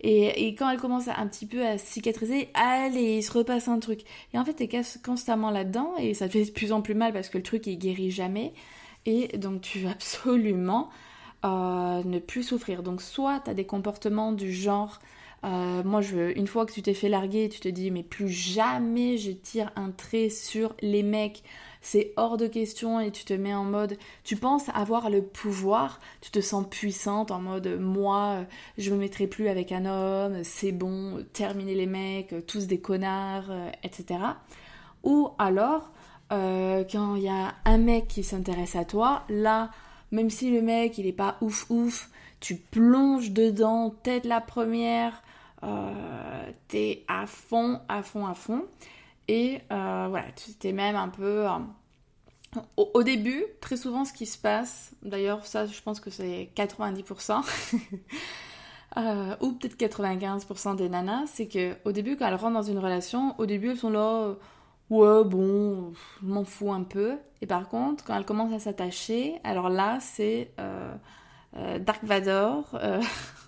Et, 0.00 0.54
quand 0.54 0.70
elle 0.70 0.78
commence 0.78 1.08
un 1.08 1.26
petit 1.26 1.46
peu 1.46 1.64
à 1.64 1.78
cicatriser, 1.78 2.48
allez, 2.54 3.18
il 3.18 3.22
se 3.22 3.32
repasse 3.32 3.68
un 3.68 3.78
truc. 3.78 4.02
Et 4.32 4.38
en 4.38 4.44
fait, 4.44 4.54
t'es 4.54 4.68
constamment 5.04 5.50
là-dedans 5.50 5.94
et 5.98 6.14
ça 6.14 6.26
te 6.26 6.32
fait 6.32 6.44
de 6.44 6.50
plus 6.50 6.72
en 6.72 6.82
plus 6.82 6.94
mal 6.94 7.12
parce 7.12 7.28
que 7.28 7.38
le 7.38 7.42
truc, 7.42 7.66
il 7.66 7.78
guérit 7.78 8.10
jamais. 8.10 8.52
Et 9.06 9.28
donc, 9.38 9.62
tu 9.62 9.80
veux 9.80 9.88
absolument 9.90 10.90
euh, 11.44 12.02
ne 12.04 12.18
plus 12.18 12.42
souffrir. 12.42 12.82
Donc, 12.82 13.02
soit 13.02 13.40
t'as 13.40 13.54
des 13.54 13.66
comportements 13.66 14.32
du 14.32 14.52
genre... 14.52 15.00
Euh, 15.44 15.82
moi, 15.84 16.00
je, 16.00 16.36
une 16.36 16.46
fois 16.46 16.66
que 16.66 16.72
tu 16.72 16.82
t'es 16.82 16.94
fait 16.94 17.08
larguer, 17.08 17.48
tu 17.48 17.60
te 17.60 17.68
dis, 17.68 17.90
mais 17.90 18.02
plus 18.02 18.28
jamais 18.28 19.16
je 19.16 19.30
tire 19.30 19.70
un 19.76 19.90
trait 19.90 20.28
sur 20.28 20.74
les 20.80 21.02
mecs 21.02 21.44
c'est 21.86 22.12
hors 22.16 22.36
de 22.36 22.48
question 22.48 22.98
et 22.98 23.12
tu 23.12 23.24
te 23.24 23.32
mets 23.32 23.54
en 23.54 23.62
mode, 23.62 23.96
tu 24.24 24.34
penses 24.34 24.68
avoir 24.74 25.08
le 25.08 25.22
pouvoir, 25.22 26.00
tu 26.20 26.32
te 26.32 26.40
sens 26.40 26.66
puissante 26.68 27.30
en 27.30 27.38
mode, 27.38 27.78
moi, 27.80 28.44
je 28.76 28.90
me 28.90 28.96
mettrai 28.96 29.28
plus 29.28 29.46
avec 29.46 29.70
un 29.70 29.86
homme, 29.86 30.42
c'est 30.42 30.72
bon, 30.72 31.24
terminer 31.32 31.76
les 31.76 31.86
mecs, 31.86 32.34
tous 32.48 32.66
des 32.66 32.80
connards, 32.80 33.50
euh, 33.50 33.70
etc. 33.84 34.18
Ou 35.04 35.28
alors, 35.38 35.92
euh, 36.32 36.82
quand 36.90 37.14
il 37.14 37.22
y 37.22 37.28
a 37.28 37.54
un 37.64 37.78
mec 37.78 38.08
qui 38.08 38.24
s'intéresse 38.24 38.74
à 38.74 38.84
toi, 38.84 39.22
là, 39.28 39.70
même 40.10 40.28
si 40.28 40.50
le 40.50 40.62
mec 40.62 40.98
il 40.98 41.06
est 41.06 41.12
pas 41.12 41.36
ouf 41.40 41.66
ouf, 41.70 42.10
tu 42.40 42.56
plonges 42.56 43.30
dedans, 43.30 43.94
tête 44.02 44.24
la 44.24 44.40
première, 44.40 45.22
euh, 45.62 46.50
t'es 46.66 47.04
à 47.06 47.28
fond, 47.28 47.78
à 47.88 48.02
fond, 48.02 48.26
à 48.26 48.34
fond. 48.34 48.64
Et 49.28 49.60
euh, 49.72 50.06
voilà, 50.08 50.26
tu 50.32 50.72
même 50.72 50.96
un 50.96 51.08
peu... 51.08 51.46
Euh, 51.46 52.60
au, 52.76 53.02
début, 53.02 53.44
très 53.60 53.76
souvent, 53.76 54.04
ce 54.04 54.12
qui 54.12 54.24
se 54.24 54.38
passe, 54.38 54.92
d'ailleurs, 55.02 55.44
ça, 55.44 55.66
je 55.66 55.80
pense 55.82 56.00
que 56.00 56.10
c'est 56.10 56.50
90%, 56.56 57.42
euh, 58.96 59.36
ou 59.40 59.52
peut-être 59.52 59.76
95% 59.76 60.76
des 60.76 60.88
nanas, 60.88 61.26
c'est 61.26 61.48
que 61.48 61.74
au 61.84 61.92
début, 61.92 62.16
quand 62.16 62.26
elles 62.26 62.34
rentrent 62.34 62.54
dans 62.54 62.62
une 62.62 62.78
relation, 62.78 63.34
au 63.38 63.44
début, 63.44 63.70
elles 63.70 63.76
sont 63.76 63.90
là, 63.90 64.36
ouais, 64.88 65.24
bon, 65.24 65.92
je 66.22 66.26
m'en 66.26 66.44
fous 66.44 66.72
un 66.72 66.82
peu. 66.82 67.18
Et 67.42 67.46
par 67.46 67.68
contre, 67.68 68.04
quand 68.04 68.16
elles 68.16 68.24
commencent 68.24 68.54
à 68.54 68.58
s'attacher, 68.58 69.38
alors 69.44 69.68
là, 69.68 69.98
c'est 70.00 70.50
Dark 71.52 72.04
Vador. 72.04 72.78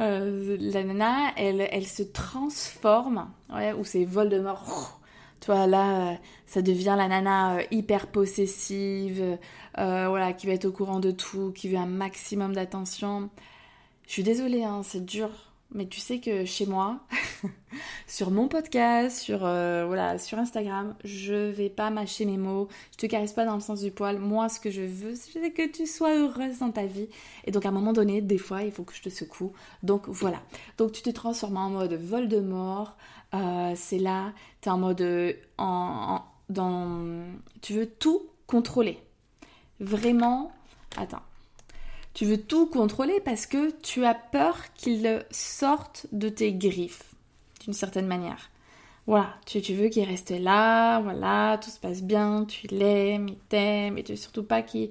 Euh, 0.00 0.56
la 0.60 0.82
nana, 0.82 1.32
elle, 1.36 1.68
elle 1.70 1.86
se 1.86 2.02
transforme, 2.02 3.30
ouais, 3.52 3.72
ou 3.72 3.84
c'est 3.84 4.04
Voldemort. 4.04 5.00
Tu 5.40 5.46
vois, 5.46 5.66
là, 5.66 6.12
euh, 6.12 6.14
ça 6.46 6.62
devient 6.62 6.94
la 6.96 7.06
nana 7.06 7.56
euh, 7.56 7.62
hyper 7.70 8.06
possessive, 8.08 9.38
voilà, 9.76 10.32
qui 10.32 10.46
va 10.46 10.54
être 10.54 10.64
au 10.64 10.72
courant 10.72 11.00
de 11.00 11.10
tout, 11.10 11.52
qui 11.52 11.68
veut 11.68 11.76
un 11.76 11.86
maximum 11.86 12.54
d'attention. 12.54 13.30
Je 14.06 14.12
suis 14.12 14.22
désolée, 14.22 14.64
hein, 14.64 14.82
c'est 14.82 15.04
dur 15.04 15.30
mais 15.74 15.86
tu 15.86 16.00
sais 16.00 16.20
que 16.20 16.44
chez 16.44 16.66
moi, 16.66 17.00
sur 18.06 18.30
mon 18.30 18.46
podcast, 18.46 19.18
sur, 19.18 19.44
euh, 19.44 19.84
voilà, 19.86 20.18
sur 20.18 20.38
Instagram, 20.38 20.94
je 21.04 21.50
vais 21.50 21.68
pas 21.68 21.90
mâcher 21.90 22.24
mes 22.24 22.36
mots, 22.36 22.68
je 22.92 22.98
te 22.98 23.06
caresse 23.06 23.32
pas 23.32 23.44
dans 23.44 23.54
le 23.54 23.60
sens 23.60 23.80
du 23.80 23.90
poil. 23.90 24.18
Moi, 24.18 24.48
ce 24.48 24.60
que 24.60 24.70
je 24.70 24.82
veux, 24.82 25.16
c'est 25.16 25.50
que 25.50 25.68
tu 25.68 25.86
sois 25.86 26.14
heureuse 26.14 26.60
dans 26.60 26.70
ta 26.70 26.86
vie. 26.86 27.08
Et 27.44 27.50
donc, 27.50 27.66
à 27.66 27.70
un 27.70 27.72
moment 27.72 27.92
donné, 27.92 28.22
des 28.22 28.38
fois, 28.38 28.62
il 28.62 28.70
faut 28.70 28.84
que 28.84 28.94
je 28.94 29.02
te 29.02 29.08
secoue. 29.08 29.52
Donc, 29.82 30.08
voilà. 30.08 30.40
Donc, 30.78 30.92
tu 30.92 31.02
te 31.02 31.10
transformes 31.10 31.56
en 31.56 31.70
mode 31.70 31.94
Voldemort. 31.94 32.96
Euh, 33.34 33.72
c'est 33.74 33.98
là, 33.98 34.32
tu 34.60 34.68
es 34.68 34.72
en 34.72 34.78
mode. 34.78 35.00
Euh, 35.00 35.32
en, 35.58 36.22
dans, 36.48 37.26
tu 37.62 37.72
veux 37.72 37.86
tout 37.86 38.22
contrôler. 38.46 38.98
Vraiment. 39.80 40.52
Attends. 40.96 41.22
Tu 42.14 42.24
veux 42.24 42.40
tout 42.40 42.66
contrôler 42.66 43.20
parce 43.20 43.46
que 43.46 43.72
tu 43.82 44.04
as 44.04 44.14
peur 44.14 44.56
qu'il 44.74 45.26
sorte 45.32 46.06
de 46.12 46.28
tes 46.28 46.52
griffes, 46.52 47.14
d'une 47.64 47.72
certaine 47.72 48.06
manière. 48.06 48.50
Voilà, 49.06 49.34
tu, 49.44 49.58
veux 49.74 49.88
qu'il 49.88 50.04
reste 50.04 50.30
là, 50.30 51.00
voilà, 51.00 51.58
tout 51.58 51.70
se 51.70 51.78
passe 51.78 52.02
bien, 52.02 52.46
tu 52.46 52.68
l'aimes, 52.68 53.28
il 53.28 53.36
t'aime, 53.36 53.98
et 53.98 54.04
tu 54.04 54.12
veux 54.12 54.16
surtout 54.16 54.44
pas 54.44 54.62
qu'il 54.62 54.90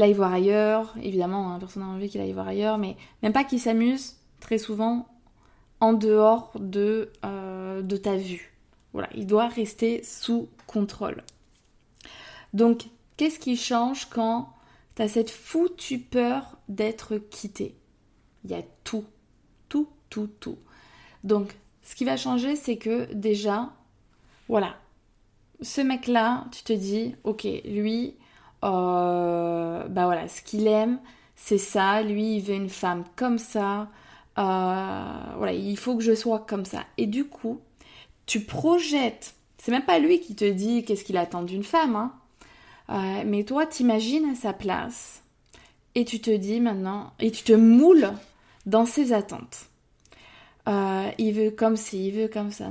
aille 0.00 0.14
voir 0.14 0.32
ailleurs. 0.32 0.94
Évidemment, 1.02 1.52
hein, 1.52 1.58
personne 1.58 1.82
n'a 1.82 1.88
envie 1.88 2.08
qu'il 2.08 2.20
aille 2.20 2.32
voir 2.32 2.48
ailleurs, 2.48 2.78
mais 2.78 2.96
même 3.22 3.32
pas 3.32 3.44
qu'il 3.44 3.60
s'amuse 3.60 4.16
très 4.40 4.58
souvent 4.58 5.08
en 5.80 5.92
dehors 5.92 6.52
de, 6.58 7.10
euh, 7.24 7.82
de 7.82 7.96
ta 7.96 8.16
vue. 8.16 8.54
Voilà, 8.92 9.08
il 9.14 9.26
doit 9.26 9.48
rester 9.48 10.02
sous 10.04 10.48
contrôle. 10.66 11.22
Donc, 12.54 12.86
qu'est-ce 13.16 13.38
qui 13.38 13.56
change 13.56 14.06
quand 14.06 14.48
tu 14.98 15.02
as 15.04 15.08
cette 15.08 15.30
foutue 15.30 16.00
peur 16.00 16.58
d'être 16.68 17.18
quitté 17.18 17.76
Il 18.44 18.50
y 18.50 18.54
a 18.54 18.62
tout, 18.82 19.04
tout, 19.68 19.86
tout, 20.10 20.28
tout. 20.40 20.58
Donc, 21.22 21.54
ce 21.82 21.94
qui 21.94 22.04
va 22.04 22.16
changer, 22.16 22.56
c'est 22.56 22.78
que 22.78 23.12
déjà, 23.14 23.70
voilà, 24.48 24.74
ce 25.60 25.80
mec-là, 25.80 26.46
tu 26.50 26.64
te 26.64 26.72
dis, 26.72 27.14
ok, 27.22 27.46
lui, 27.64 28.16
euh, 28.64 29.86
bah 29.86 30.04
voilà, 30.06 30.26
ce 30.26 30.42
qu'il 30.42 30.66
aime, 30.66 30.98
c'est 31.36 31.58
ça. 31.58 32.02
Lui, 32.02 32.38
il 32.38 32.40
veut 32.40 32.54
une 32.54 32.68
femme 32.68 33.04
comme 33.14 33.38
ça. 33.38 33.82
Euh, 34.36 35.12
voilà, 35.36 35.52
il 35.52 35.76
faut 35.76 35.96
que 35.96 36.02
je 36.02 36.16
sois 36.16 36.40
comme 36.40 36.64
ça. 36.64 36.82
Et 36.96 37.06
du 37.06 37.24
coup, 37.24 37.60
tu 38.26 38.40
projettes. 38.40 39.36
C'est 39.58 39.70
même 39.70 39.84
pas 39.84 40.00
lui 40.00 40.18
qui 40.18 40.34
te 40.34 40.50
dit 40.50 40.84
qu'est-ce 40.84 41.04
qu'il 41.04 41.16
attend 41.18 41.42
d'une 41.42 41.62
femme, 41.62 41.94
hein. 41.94 42.12
Euh, 42.90 43.22
mais 43.26 43.44
toi, 43.44 43.66
t'imagines 43.66 44.30
à 44.30 44.34
sa 44.34 44.52
place 44.52 45.22
et 45.94 46.04
tu 46.04 46.20
te 46.20 46.30
dis 46.30 46.60
maintenant, 46.60 47.12
et 47.18 47.30
tu 47.30 47.42
te 47.42 47.52
moules 47.52 48.12
dans 48.66 48.86
ses 48.86 49.12
attentes. 49.12 49.66
Euh, 50.68 51.10
il 51.18 51.32
veut 51.32 51.50
comme 51.50 51.76
ci, 51.76 52.08
il 52.08 52.12
veut 52.12 52.28
comme 52.28 52.50
ça, 52.50 52.68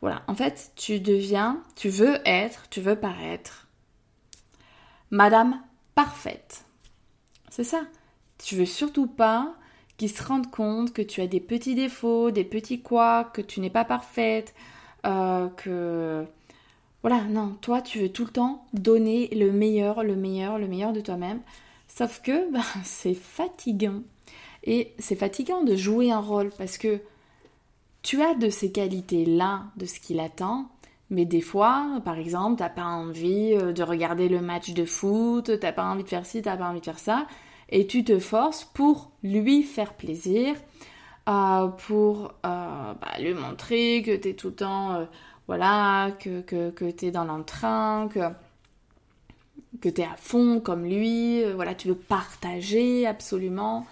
Voilà, 0.00 0.22
en 0.26 0.34
fait, 0.34 0.72
tu 0.76 1.00
deviens, 1.00 1.62
tu 1.76 1.88
veux 1.88 2.18
être, 2.26 2.68
tu 2.68 2.80
veux 2.80 2.96
paraître 2.96 3.68
Madame 5.10 5.60
parfaite. 5.94 6.64
C'est 7.50 7.64
ça. 7.64 7.82
Tu 8.42 8.56
veux 8.56 8.66
surtout 8.66 9.06
pas 9.06 9.54
qu'il 9.96 10.10
se 10.10 10.22
rende 10.22 10.50
compte 10.50 10.92
que 10.92 11.02
tu 11.02 11.20
as 11.20 11.26
des 11.26 11.40
petits 11.40 11.74
défauts, 11.74 12.30
des 12.30 12.44
petits 12.44 12.80
quoi, 12.80 13.24
que 13.24 13.42
tu 13.42 13.60
n'es 13.60 13.70
pas 13.70 13.84
parfaite, 13.84 14.54
euh, 15.06 15.48
que 15.50 16.24
voilà, 17.02 17.24
non, 17.24 17.56
toi 17.60 17.82
tu 17.82 17.98
veux 17.98 18.08
tout 18.08 18.24
le 18.24 18.30
temps 18.30 18.64
donner 18.72 19.28
le 19.28 19.50
meilleur, 19.50 20.04
le 20.04 20.16
meilleur, 20.16 20.58
le 20.58 20.68
meilleur 20.68 20.92
de 20.92 21.00
toi-même. 21.00 21.40
Sauf 21.88 22.22
que 22.22 22.50
ben, 22.52 22.62
c'est 22.84 23.14
fatigant. 23.14 24.02
Et 24.64 24.92
c'est 24.98 25.16
fatigant 25.16 25.64
de 25.64 25.74
jouer 25.74 26.12
un 26.12 26.20
rôle 26.20 26.50
parce 26.56 26.78
que 26.78 27.00
tu 28.02 28.22
as 28.22 28.34
de 28.34 28.48
ces 28.48 28.72
qualités-là, 28.72 29.64
de 29.76 29.86
ce 29.86 29.98
qu'il 29.98 30.20
attend, 30.20 30.68
mais 31.10 31.24
des 31.24 31.40
fois, 31.40 32.00
par 32.04 32.18
exemple, 32.18 32.58
t'as 32.58 32.68
pas 32.68 32.84
envie 32.84 33.54
euh, 33.54 33.72
de 33.72 33.82
regarder 33.82 34.28
le 34.28 34.40
match 34.40 34.72
de 34.72 34.84
foot, 34.84 35.58
t'as 35.60 35.72
pas 35.72 35.84
envie 35.84 36.04
de 36.04 36.08
faire 36.08 36.24
ci, 36.24 36.42
t'as 36.42 36.56
pas 36.56 36.68
envie 36.68 36.80
de 36.80 36.84
faire 36.84 36.98
ça, 36.98 37.26
et 37.68 37.86
tu 37.86 38.02
te 38.02 38.18
forces 38.18 38.64
pour 38.64 39.10
lui 39.22 39.62
faire 39.62 39.94
plaisir, 39.94 40.54
euh, 41.28 41.68
pour 41.86 42.32
euh, 42.46 42.94
bah, 42.94 43.18
lui 43.20 43.34
montrer 43.34 44.02
que 44.02 44.16
t'es 44.16 44.34
tout 44.34 44.48
le 44.48 44.54
temps, 44.54 45.06
voilà, 45.48 46.10
que, 46.20 46.40
que, 46.40 46.70
que 46.70 46.90
t'es 46.90 47.10
dans 47.10 47.24
l'entrain, 47.24 48.08
que, 48.12 48.20
que 49.80 49.88
t'es 49.88 50.04
à 50.04 50.16
fond 50.16 50.60
comme 50.60 50.84
lui, 50.84 51.44
voilà, 51.54 51.74
tu 51.74 51.88
veux 51.88 51.94
partager 51.94 53.06
absolument. 53.06 53.86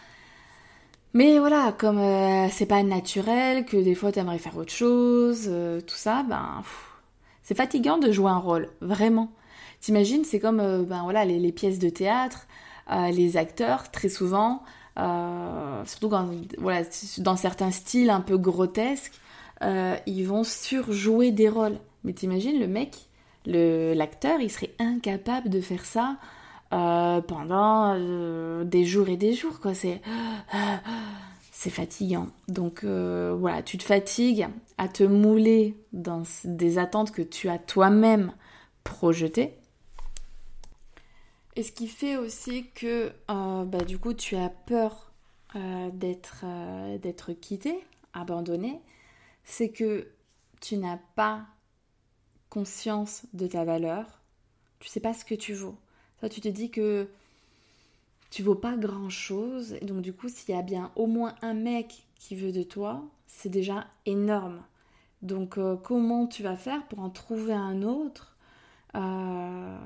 Mais 1.12 1.40
voilà, 1.40 1.72
comme 1.76 1.98
euh, 1.98 2.48
c'est 2.50 2.66
pas 2.66 2.82
naturel, 2.84 3.64
que 3.66 3.76
des 3.76 3.94
fois 3.96 4.12
t'aimerais 4.12 4.38
faire 4.38 4.56
autre 4.56 4.72
chose, 4.72 5.46
euh, 5.48 5.80
tout 5.80 5.96
ça, 5.96 6.22
ben 6.22 6.62
c'est 7.42 7.56
fatigant 7.56 7.98
de 7.98 8.12
jouer 8.12 8.30
un 8.30 8.38
rôle, 8.38 8.68
vraiment. 8.80 9.32
T'imagines, 9.80 10.24
c'est 10.24 10.38
comme 10.38 10.60
euh, 10.60 10.84
ben 10.84 11.02
voilà 11.02 11.24
les, 11.24 11.52
pièces 11.52 11.80
de 11.80 11.88
théâtre, 11.88 12.46
les 13.12 13.36
acteurs 13.36 13.90
très 13.90 14.08
souvent, 14.08 14.62
surtout 14.96 16.08
quand 16.08 16.28
voilà 16.58 16.82
dans 17.18 17.36
certains 17.36 17.70
styles 17.70 18.10
un 18.10 18.20
peu 18.20 18.36
grotesques, 18.36 19.20
ils 19.62 20.24
vont 20.24 20.44
surjouer 20.44 21.32
des 21.32 21.48
rôles. 21.48 21.78
Mais 22.04 22.12
t'imagines 22.12 22.58
le 22.58 22.66
mec, 22.66 22.96
l'acteur, 23.46 24.40
il 24.40 24.50
serait 24.50 24.74
incapable 24.78 25.48
de 25.48 25.60
faire 25.60 25.84
ça 25.84 26.16
euh, 26.72 27.20
pendant 27.20 27.96
euh, 27.98 28.62
des 28.62 28.84
jours 28.84 29.08
et 29.08 29.16
des 29.16 29.32
jours, 29.32 29.60
quoi. 29.60 29.74
C'est 29.74 30.00
c'est 31.52 31.70
fatigant. 31.70 32.28
Donc 32.48 32.84
euh, 32.84 33.36
voilà, 33.38 33.62
tu 33.62 33.76
te 33.76 33.82
fatigues 33.82 34.46
à 34.78 34.88
te 34.88 35.02
mouler 35.02 35.76
dans 35.92 36.22
des 36.44 36.78
attentes 36.78 37.10
que 37.10 37.22
tu 37.22 37.48
as 37.48 37.58
toi-même 37.58 38.32
projetées. 38.84 39.56
Et 41.56 41.62
ce 41.62 41.72
qui 41.72 41.88
fait 41.88 42.16
aussi 42.16 42.66
que 42.74 43.12
bah, 43.28 43.84
du 43.86 43.98
coup 43.98 44.14
tu 44.14 44.36
as 44.36 44.48
peur 44.48 45.12
d'être 45.92 46.44
d'être 46.98 47.32
quitté, 47.32 47.80
abandonné, 48.14 48.80
c'est 49.50 49.70
que 49.70 50.06
tu 50.60 50.76
n'as 50.76 50.98
pas 51.16 51.46
conscience 52.50 53.26
de 53.32 53.46
ta 53.46 53.64
valeur, 53.64 54.20
tu 54.78 54.88
sais 54.88 55.00
pas 55.00 55.12
ce 55.12 55.24
que 55.24 55.34
tu 55.34 55.54
vaux. 55.54 55.76
Toi, 56.18 56.28
tu 56.28 56.40
te 56.40 56.48
dis 56.48 56.70
que 56.70 57.08
tu 58.30 58.42
vaux 58.42 58.54
pas 58.54 58.76
grand 58.76 59.10
chose. 59.10 59.76
Donc, 59.82 60.02
du 60.02 60.12
coup, 60.12 60.28
s'il 60.28 60.54
y 60.54 60.58
a 60.58 60.62
bien 60.62 60.92
au 60.94 61.06
moins 61.06 61.34
un 61.42 61.54
mec 61.54 62.06
qui 62.14 62.36
veut 62.36 62.52
de 62.52 62.62
toi, 62.62 63.02
c'est 63.26 63.48
déjà 63.48 63.86
énorme. 64.06 64.62
Donc, 65.22 65.58
euh, 65.58 65.76
comment 65.76 66.26
tu 66.26 66.42
vas 66.42 66.56
faire 66.56 66.86
pour 66.86 67.00
en 67.00 67.10
trouver 67.10 67.52
un 67.52 67.82
autre 67.82 68.36
euh, 68.94 69.78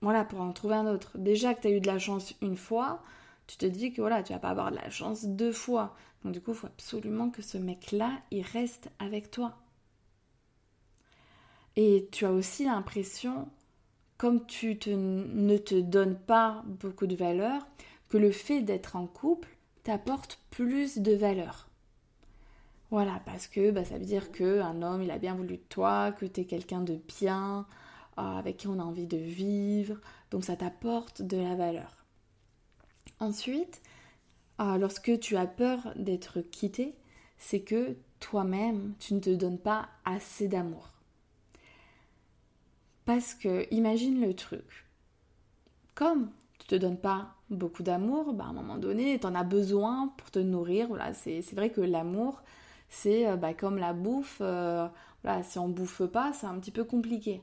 Voilà, 0.00 0.24
pour 0.24 0.40
en 0.40 0.52
trouver 0.52 0.74
un 0.74 0.86
autre? 0.86 1.16
Déjà 1.16 1.54
que 1.54 1.62
tu 1.62 1.68
as 1.68 1.70
eu 1.70 1.80
de 1.80 1.86
la 1.86 1.98
chance 1.98 2.34
une 2.42 2.56
fois, 2.56 3.02
tu 3.46 3.56
te 3.56 3.66
dis 3.66 3.92
que 3.92 4.00
voilà, 4.00 4.22
tu 4.22 4.32
vas 4.32 4.38
pas 4.38 4.50
avoir 4.50 4.70
de 4.70 4.76
la 4.76 4.90
chance 4.90 5.24
deux 5.24 5.52
fois. 5.52 5.94
Donc, 6.26 6.34
du 6.34 6.40
coup, 6.40 6.50
il 6.50 6.56
faut 6.56 6.66
absolument 6.66 7.30
que 7.30 7.40
ce 7.40 7.56
mec-là, 7.56 8.10
il 8.32 8.42
reste 8.42 8.90
avec 8.98 9.30
toi. 9.30 9.54
Et 11.76 12.08
tu 12.10 12.24
as 12.24 12.32
aussi 12.32 12.64
l'impression 12.64 13.48
comme 14.18 14.44
tu 14.44 14.76
ne 14.84 15.56
te 15.56 15.80
donnes 15.80 16.18
pas 16.18 16.64
beaucoup 16.66 17.06
de 17.06 17.14
valeur, 17.14 17.64
que 18.08 18.18
le 18.18 18.32
fait 18.32 18.60
d'être 18.60 18.96
en 18.96 19.06
couple 19.06 19.48
t'apporte 19.84 20.40
plus 20.50 20.98
de 20.98 21.12
valeur. 21.12 21.68
Voilà, 22.90 23.20
parce 23.24 23.46
que 23.46 23.70
bah, 23.70 23.84
ça 23.84 23.96
veut 23.96 24.04
dire 24.04 24.32
qu'un 24.32 24.82
homme, 24.82 25.04
il 25.04 25.12
a 25.12 25.18
bien 25.18 25.36
voulu 25.36 25.58
de 25.58 25.62
toi, 25.68 26.10
que 26.10 26.26
tu 26.26 26.40
es 26.40 26.44
quelqu'un 26.44 26.80
de 26.80 26.98
bien, 27.20 27.68
euh, 28.18 28.22
avec 28.22 28.56
qui 28.56 28.66
on 28.66 28.80
a 28.80 28.82
envie 28.82 29.06
de 29.06 29.16
vivre, 29.16 30.00
donc 30.32 30.44
ça 30.44 30.56
t'apporte 30.56 31.22
de 31.22 31.36
la 31.36 31.54
valeur. 31.54 32.04
Ensuite, 33.20 33.80
euh, 34.60 34.78
lorsque 34.78 35.18
tu 35.20 35.36
as 35.36 35.46
peur 35.46 35.92
d'être 35.96 36.40
quitté, 36.40 36.94
c'est 37.38 37.60
que 37.60 37.96
toi-même, 38.20 38.94
tu 38.98 39.14
ne 39.14 39.20
te 39.20 39.30
donnes 39.30 39.58
pas 39.58 39.88
assez 40.04 40.48
d'amour. 40.48 40.90
Parce 43.04 43.34
que 43.34 43.66
imagine 43.72 44.20
le 44.20 44.34
truc. 44.34 44.86
Comme 45.94 46.30
tu 46.58 46.66
te 46.66 46.74
donnes 46.74 46.98
pas 46.98 47.34
beaucoup 47.50 47.82
d'amour, 47.82 48.32
bah 48.32 48.44
à 48.44 48.48
un 48.48 48.52
moment 48.52 48.76
donné, 48.76 49.18
tu 49.18 49.26
en 49.26 49.34
as 49.34 49.44
besoin 49.44 50.12
pour 50.16 50.30
te 50.30 50.38
nourrir. 50.38 50.88
Voilà, 50.88 51.14
c'est 51.14 51.54
vrai 51.54 51.70
que 51.70 51.80
l'amour, 51.80 52.42
c'est 52.88 53.26
euh, 53.28 53.36
bah, 53.36 53.54
comme 53.54 53.78
la 53.78 53.92
bouffe. 53.92 54.38
Euh, 54.40 54.88
voilà, 55.22 55.42
si 55.42 55.58
on 55.58 55.68
bouffe 55.68 56.02
pas, 56.06 56.32
c'est 56.32 56.46
un 56.46 56.58
petit 56.58 56.70
peu 56.70 56.84
compliqué. 56.84 57.42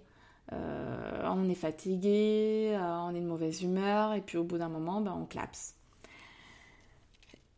Euh, 0.52 1.24
on 1.26 1.50
est 1.50 1.56
fatigué, 1.56 2.78
on 2.80 3.16
est 3.16 3.22
de 3.22 3.26
mauvaise 3.26 3.64
humeur, 3.64 4.14
et 4.14 4.22
puis 4.22 4.38
au 4.38 4.44
bout 4.44 4.58
d'un 4.58 4.70
moment, 4.70 5.02
bah, 5.02 5.16
on 5.18 5.26
clapse. 5.26 5.76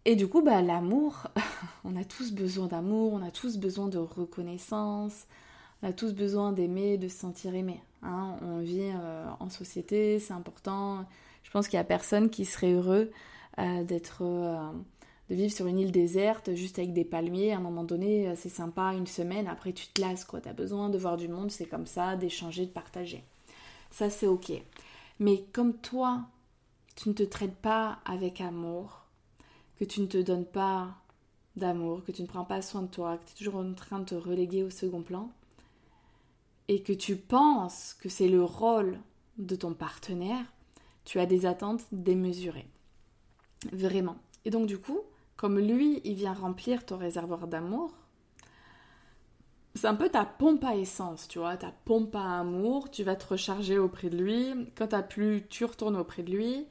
Et 0.07 0.15
du 0.15 0.27
coup, 0.27 0.41
bah, 0.43 0.61
l'amour, 0.61 1.27
on 1.83 1.95
a 1.95 2.03
tous 2.03 2.31
besoin 2.31 2.67
d'amour, 2.67 3.13
on 3.13 3.23
a 3.23 3.31
tous 3.31 3.57
besoin 3.57 3.87
de 3.87 3.97
reconnaissance, 3.97 5.25
on 5.81 5.89
a 5.89 5.93
tous 5.93 6.13
besoin 6.13 6.51
d'aimer, 6.51 6.97
de 6.97 7.07
se 7.07 7.17
sentir 7.17 7.55
aimé. 7.55 7.81
Hein, 8.03 8.37
on 8.43 8.59
vit 8.59 8.91
euh, 8.93 9.25
en 9.39 9.49
société, 9.49 10.19
c'est 10.19 10.33
important. 10.33 11.05
Je 11.41 11.49
pense 11.49 11.67
qu'il 11.67 11.77
n'y 11.77 11.81
a 11.81 11.85
personne 11.85 12.29
qui 12.29 12.45
serait 12.45 12.73
heureux 12.73 13.11
euh, 13.57 13.83
d'être, 13.83 14.21
euh, 14.21 14.69
de 15.31 15.35
vivre 15.35 15.51
sur 15.51 15.65
une 15.65 15.79
île 15.79 15.91
déserte 15.91 16.53
juste 16.53 16.77
avec 16.77 16.93
des 16.93 17.03
palmiers. 17.03 17.53
À 17.53 17.57
un 17.57 17.61
moment 17.61 17.83
donné, 17.83 18.35
c'est 18.35 18.49
sympa 18.49 18.93
une 18.93 19.07
semaine, 19.07 19.47
après 19.47 19.73
tu 19.73 19.87
te 19.87 19.99
lasses 20.01 20.23
quoi. 20.23 20.39
as 20.45 20.53
besoin 20.53 20.89
de 20.89 20.99
voir 20.99 21.17
du 21.17 21.27
monde, 21.27 21.49
c'est 21.49 21.65
comme 21.65 21.87
ça, 21.87 22.15
d'échanger, 22.15 22.67
de 22.67 22.71
partager. 22.71 23.23
Ça 23.89 24.11
c'est 24.11 24.27
ok. 24.27 24.51
Mais 25.19 25.45
comme 25.51 25.73
toi, 25.73 26.25
tu 26.95 27.09
ne 27.09 27.15
te 27.15 27.23
traites 27.23 27.55
pas 27.55 27.99
avec 28.05 28.39
amour, 28.39 29.04
que 29.77 29.85
tu 29.85 30.01
ne 30.01 30.07
te 30.07 30.17
donnes 30.17 30.45
pas 30.45 30.95
d'amour, 31.55 32.03
que 32.03 32.11
tu 32.11 32.21
ne 32.21 32.27
prends 32.27 32.45
pas 32.45 32.61
soin 32.61 32.81
de 32.83 32.87
toi, 32.87 33.17
que 33.17 33.25
tu 33.25 33.31
es 33.31 33.37
toujours 33.37 33.55
en 33.55 33.73
train 33.73 33.99
de 33.99 34.05
te 34.05 34.15
reléguer 34.15 34.63
au 34.63 34.69
second 34.69 35.01
plan, 35.01 35.31
et 36.67 36.81
que 36.81 36.93
tu 36.93 37.15
penses 37.15 37.93
que 37.93 38.09
c'est 38.09 38.27
le 38.27 38.43
rôle 38.43 38.99
de 39.37 39.55
ton 39.55 39.73
partenaire, 39.73 40.45
Tu 41.03 41.19
as 41.19 41.27
des 41.27 41.45
attentes 41.45 41.83
démesurées. 41.91 42.67
Vraiment. 43.71 44.15
Et 44.43 44.49
donc 44.49 44.65
du 44.65 44.79
coup, 44.79 45.01
comme 45.35 45.59
lui, 45.59 46.01
il 46.03 46.15
vient 46.15 46.33
remplir 46.33 46.83
ton 46.83 46.97
réservoir 46.97 47.47
d'amour, 47.47 47.93
c'est 49.75 49.87
un 49.87 49.95
peu 49.95 50.09
ta 50.09 50.25
pompe 50.25 50.63
à 50.63 50.75
essence, 50.75 51.27
tu 51.27 51.37
vois, 51.37 51.57
ta 51.57 51.71
pompe 51.83 52.15
à 52.15 52.39
amour, 52.39 52.89
tu 52.89 53.03
vas 53.03 53.15
te 53.15 53.27
recharger 53.27 53.77
auprès 53.77 54.09
de 54.09 54.17
lui, 54.17 54.71
quand 54.75 54.87
t'as 54.87 55.03
plus, 55.03 55.45
tu 55.49 55.65
retournes 55.65 55.97
auprès 55.97 56.23
de 56.23 56.31
lui, 56.31 56.65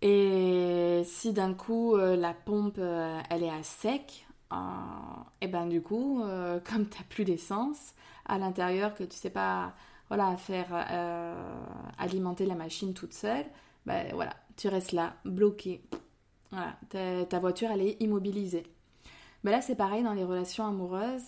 et 0.00 1.02
si 1.04 1.32
d'un 1.32 1.54
coup 1.54 1.96
euh, 1.96 2.16
la 2.16 2.32
pompe 2.32 2.76
euh, 2.78 3.20
elle 3.30 3.42
est 3.42 3.50
à 3.50 3.62
sec, 3.62 4.26
et 4.50 4.54
eh 5.42 5.46
ben 5.48 5.66
du 5.66 5.82
coup, 5.82 6.22
euh, 6.22 6.60
comme 6.70 6.86
t'as 6.86 7.04
plus 7.08 7.24
d'essence 7.24 7.94
à 8.26 8.38
l'intérieur, 8.38 8.94
que 8.94 9.04
tu 9.04 9.16
sais 9.16 9.30
pas 9.30 9.74
voilà, 10.08 10.38
faire 10.38 10.68
alimenter 11.98 12.46
la 12.46 12.54
machine 12.54 12.94
toute 12.94 13.12
seule, 13.12 13.44
ben 13.84 14.10
voilà, 14.14 14.32
tu 14.56 14.68
restes 14.68 14.92
là, 14.92 15.14
bloqué. 15.26 15.82
Ta, 16.88 17.38
voiture 17.40 17.70
elle 17.70 17.82
est 17.82 18.00
immobilisée. 18.00 18.62
Mais 19.44 19.50
là 19.50 19.60
c'est 19.60 19.76
pareil 19.76 20.02
dans 20.02 20.14
les 20.14 20.24
relations 20.24 20.66
amoureuses, 20.66 21.26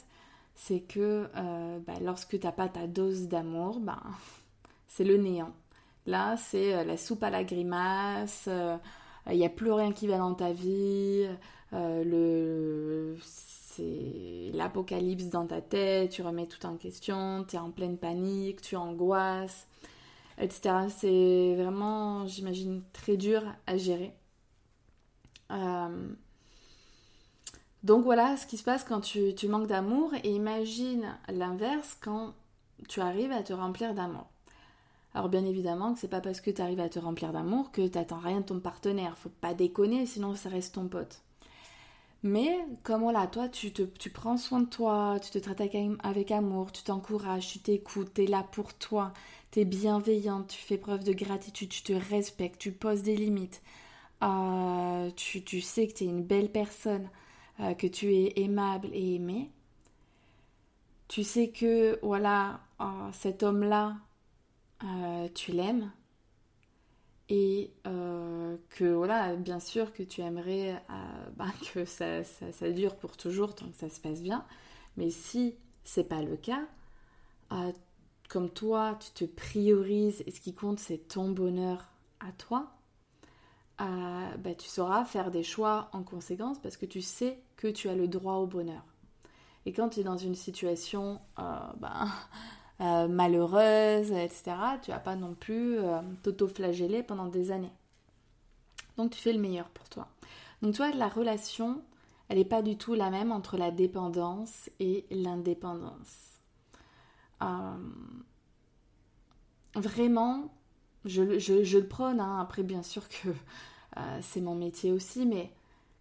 c'est 0.55 0.81
que 0.81 1.29
ben, 1.35 2.03
lorsque 2.03 2.41
t'as 2.41 2.53
pas 2.53 2.69
ta 2.69 2.87
dose 2.87 3.29
d'amour, 3.29 3.81
ben, 3.81 4.01
c'est 4.89 5.05
le 5.05 5.19
néant. 5.19 5.53
Là, 6.07 6.37
c'est 6.37 6.75
euh, 6.75 6.85
la 6.85 6.97
soupe 6.97 7.23
à 7.23 7.31
la 7.31 7.45
grimace, 7.45 8.45
il 8.47 8.53
euh, 8.53 9.35
n'y 9.35 9.45
a 9.45 9.51
plus 9.51 9.73
rien 9.73 9.93
qui 9.93 10.07
va 10.07 10.19
dans 10.19 10.35
ta 10.35 10.53
vie, 10.53 11.27
euh, 11.73 13.17
c'est 13.23 14.51
l'apocalypse 14.55 15.27
dans 15.27 15.47
ta 15.47 15.61
tête, 15.61 16.11
tu 16.11 16.23
remets 16.23 16.47
tout 16.47 16.65
en 16.67 16.77
question, 16.77 17.45
tu 17.49 17.57
es 17.57 17.59
en 17.59 17.71
pleine 17.71 17.99
panique, 17.99 18.61
tu 18.63 18.77
angoisses, 18.77 19.67
etc. 20.39 20.89
C'est 20.89 21.55
vraiment, 21.57 22.27
j'imagine, 22.27 22.83
très 22.93 23.17
dur 23.17 23.43
à 23.67 23.77
gérer. 23.77 24.15
Donc 27.83 28.05
voilà 28.05 28.37
ce 28.37 28.47
qui 28.47 28.57
se 28.57 28.65
passe 28.65 28.85
quand 28.85 29.01
tu, 29.01 29.35
tu 29.35 29.49
manques 29.49 29.67
d'amour 29.67 30.13
et 30.23 30.31
imagine 30.31 31.17
l'inverse 31.29 31.97
quand 32.01 32.35
tu 32.89 33.01
arrives 33.01 33.33
à 33.33 33.43
te 33.43 33.53
remplir 33.53 33.95
d'amour. 33.95 34.27
Alors 35.15 35.29
bien 35.29 35.45
évidemment 35.45 35.93
que 35.93 36.01
c'est 36.01 36.09
pas 36.09 36.21
parce 36.21 36.41
que 36.41 36.51
tu 36.51 36.63
arrives 36.63 36.81
à 36.81 36.89
te 36.89 36.99
remplir 36.99 37.33
d'amour 37.33 37.73
que 37.73 37.87
t'attends 37.89 38.19
rien 38.21 38.41
de 38.41 38.47
ton 38.47 38.61
partenaire. 38.61 39.19
Faut 39.19 39.29
pas 39.29 39.55
déconner, 39.55 40.07
sinon 40.07 40.35
ça 40.35 40.49
reste 40.49 40.75
ton 40.75 40.89
pote. 40.89 41.23
Mais 42.23 42.59
comme 42.83 43.03
voilà, 43.03 43.27
toi 43.27 43.49
tu, 43.49 43.73
te, 43.73 44.09
prends 44.11 44.37
soin 44.37 44.61
de 44.61 44.67
toi, 44.67 45.17
tu 45.23 45.31
te 45.31 45.39
traites 45.39 45.61
avec, 45.61 46.31
amour, 46.31 46.71
tu 46.71 46.83
t'encourages, 46.83 47.49
tu 47.49 47.59
t'écoutes, 47.61 48.13
tu 48.15 48.25
es 48.25 48.27
là 48.27 48.43
pour 48.53 48.75
toi, 48.75 49.13
tu 49.51 49.61
es 49.61 49.65
bienveillante, 49.65 50.49
tu 50.49 50.59
fais 50.59 50.77
preuve 50.77 51.03
de 51.03 51.13
gratitude, 51.13 51.71
tu 51.71 51.83
te 51.83 51.93
respectes, 51.93 52.61
tu 52.61 52.73
poses 52.73 53.03
des 53.03 53.17
limites, 53.17 53.63
euh, 54.23 55.11
tu, 55.17 55.61
sais 55.63 55.87
que 55.89 55.95
tu 55.95 56.05
es 56.05 56.09
une 56.09 56.23
belle 56.23 56.53
personne, 56.53 57.09
euh, 57.61 57.75
que 57.75 57.87
tu 57.87 58.15
es 58.15 58.35
aimable 58.37 58.91
et 58.93 59.15
aimé. 59.15 59.51
Tu 61.09 61.25
sais 61.25 61.49
que 61.49 61.99
voilà, 62.03 62.61
euh, 62.81 62.85
cet 63.13 63.43
homme-là, 63.43 63.97
euh, 64.85 65.29
tu 65.35 65.53
l'aimes 65.53 65.91
et 67.29 67.71
euh, 67.87 68.57
que 68.71 68.85
voilà, 68.85 69.37
bien 69.37 69.61
sûr 69.61 69.93
que 69.93 70.03
tu 70.03 70.21
aimerais 70.23 70.83
euh, 70.91 71.31
bah, 71.37 71.47
que 71.73 71.85
ça, 71.85 72.23
dure 72.71 72.97
pour 72.97 73.17
toujours 73.17 73.55
tant 73.55 73.69
que 73.69 73.77
ça 73.77 73.91
se 73.91 74.01
passe 74.01 74.23
bien, 74.23 74.45
mais 74.97 75.11
si 75.11 75.55
c'est 75.85 76.05
pas 76.05 76.23
le 76.23 76.37
cas, 76.37 76.63
comme 78.29 78.49
toi 78.49 78.97
tu 79.01 79.11
te 79.11 79.25
priorises 79.25 80.23
et 80.27 80.31
ce 80.31 80.41
qui 80.41 80.55
compte 80.55 80.79
c'est 80.79 81.09
ton 81.09 81.31
bonheur 81.31 81.89
à 82.21 82.33
toi, 82.33 82.71
bah, 83.79 84.55
tu 84.57 84.69
sauras 84.69 85.05
faire 85.05 85.31
des 85.31 85.43
choix 85.43 85.89
en 85.93 86.03
conséquence 86.03 86.59
parce 86.59 86.77
que 86.77 86.87
tu 86.87 87.01
sais 87.01 87.39
que 87.57 87.67
tu 87.69 87.89
as 87.89 87.95
le 87.95 88.09
droit 88.09 88.35
au 88.35 88.47
bonheur. 88.47 88.85
Et 89.67 89.73
quand 89.73 89.91
tu 89.91 90.01
es 90.01 90.05
dans 90.05 90.17
une 90.17 90.35
situation 90.35 91.21
bah, 91.37 92.07
euh, 92.81 93.09
malheureuse, 93.09 94.11
etc., 94.13 94.55
tu 94.83 94.91
vas 94.91 95.01
pas 95.01 95.17
non 95.17 95.35
plus 95.35 95.79
euh, 95.79 96.01
t'auto-flageller 96.23 97.03
pendant 97.03 97.27
des 97.27 97.51
années. 97.51 97.73
Donc 98.97 99.11
tu 99.11 99.21
fais 99.21 99.33
le 99.33 99.39
meilleur 99.39 99.69
pour 99.69 99.89
toi. 99.89 100.09
Donc 100.63 100.75
toi, 100.75 100.91
la 100.93 101.09
relation, 101.09 101.83
elle 102.29 102.39
n'est 102.39 102.45
pas 102.45 102.63
du 102.63 102.77
tout 102.77 102.95
la 102.95 103.11
même 103.11 103.33
entre 103.33 103.59
la 103.59 103.71
dépendance 103.71 104.71
et 104.79 105.05
l'indépendance. 105.11 106.41
Euh, 107.43 107.77
vraiment, 109.75 110.55
je, 111.05 111.23
le 111.23 111.87
prône, 111.87 112.21
hein. 112.21 112.39
après 112.41 112.63
bien 112.63 112.83
sûr 112.83 113.09
que 113.09 113.29
c'est 114.23 114.41
mon 114.41 114.55
métier 114.55 114.93
aussi, 114.93 115.27
mais 115.27 115.53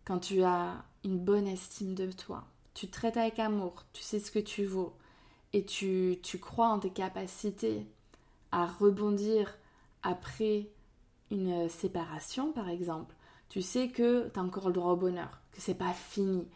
quand 0.05 0.19
tu 0.19 0.43
as 0.43 0.83
une 1.03 1.19
bonne 1.19 1.47
estime 1.47 1.93
de 1.93 2.11
toi, 2.11 2.45
tu 2.73 2.87
te 2.87 2.93
traites 2.93 3.17
avec 3.17 3.39
amour, 3.39 3.83
tu 3.91 4.03
sais 4.03 4.19
ce 4.19 4.31
que 4.31 4.39
tu 4.39 4.63
vaux, 4.63 4.95
et 5.53 5.65
tu, 5.65 6.19
crois 6.39 6.69
en 6.69 6.79
tes 6.79 6.91
capacités 6.91 7.85
à 8.51 8.65
rebondir 8.65 9.57
après 10.03 10.69
une 11.31 11.69
séparation, 11.69 12.51
par 12.51 12.69
exemple, 12.69 13.15
tu 13.49 13.61
sais 13.61 13.89
que 13.89 14.29
tu 14.29 14.39
as 14.39 14.43
encore 14.43 14.67
le 14.67 14.73
droit 14.73 14.93
au 14.93 14.95
bonheur, 14.95 15.41
que 15.51 15.61
c'est 15.61 15.75
pas 15.75 15.93
fini. 15.93 16.47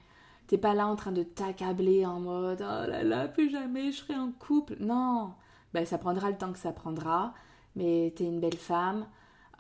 T'es 0.48 0.58
pas 0.58 0.74
là 0.74 0.88
en 0.88 0.96
train 0.96 1.12
de 1.12 1.24
t'accabler 1.24 2.06
en 2.06 2.20
mode 2.20 2.60
oh 2.62 2.88
là 2.88 3.04
là, 3.04 3.28
plus 3.28 3.50
jamais 3.50 3.92
je 3.92 3.98
serai 3.98 4.16
en 4.16 4.32
couple. 4.32 4.76
Non, 4.80 5.34
ben, 5.74 5.86
ça 5.86 5.98
prendra 5.98 6.30
le 6.30 6.38
temps 6.38 6.52
que 6.52 6.60
ça 6.60 6.72
prendra, 6.72 7.34
mais 7.76 8.14
tu 8.16 8.24
es 8.24 8.28
une 8.28 8.40
belle 8.40 8.58
femme, 8.58 9.08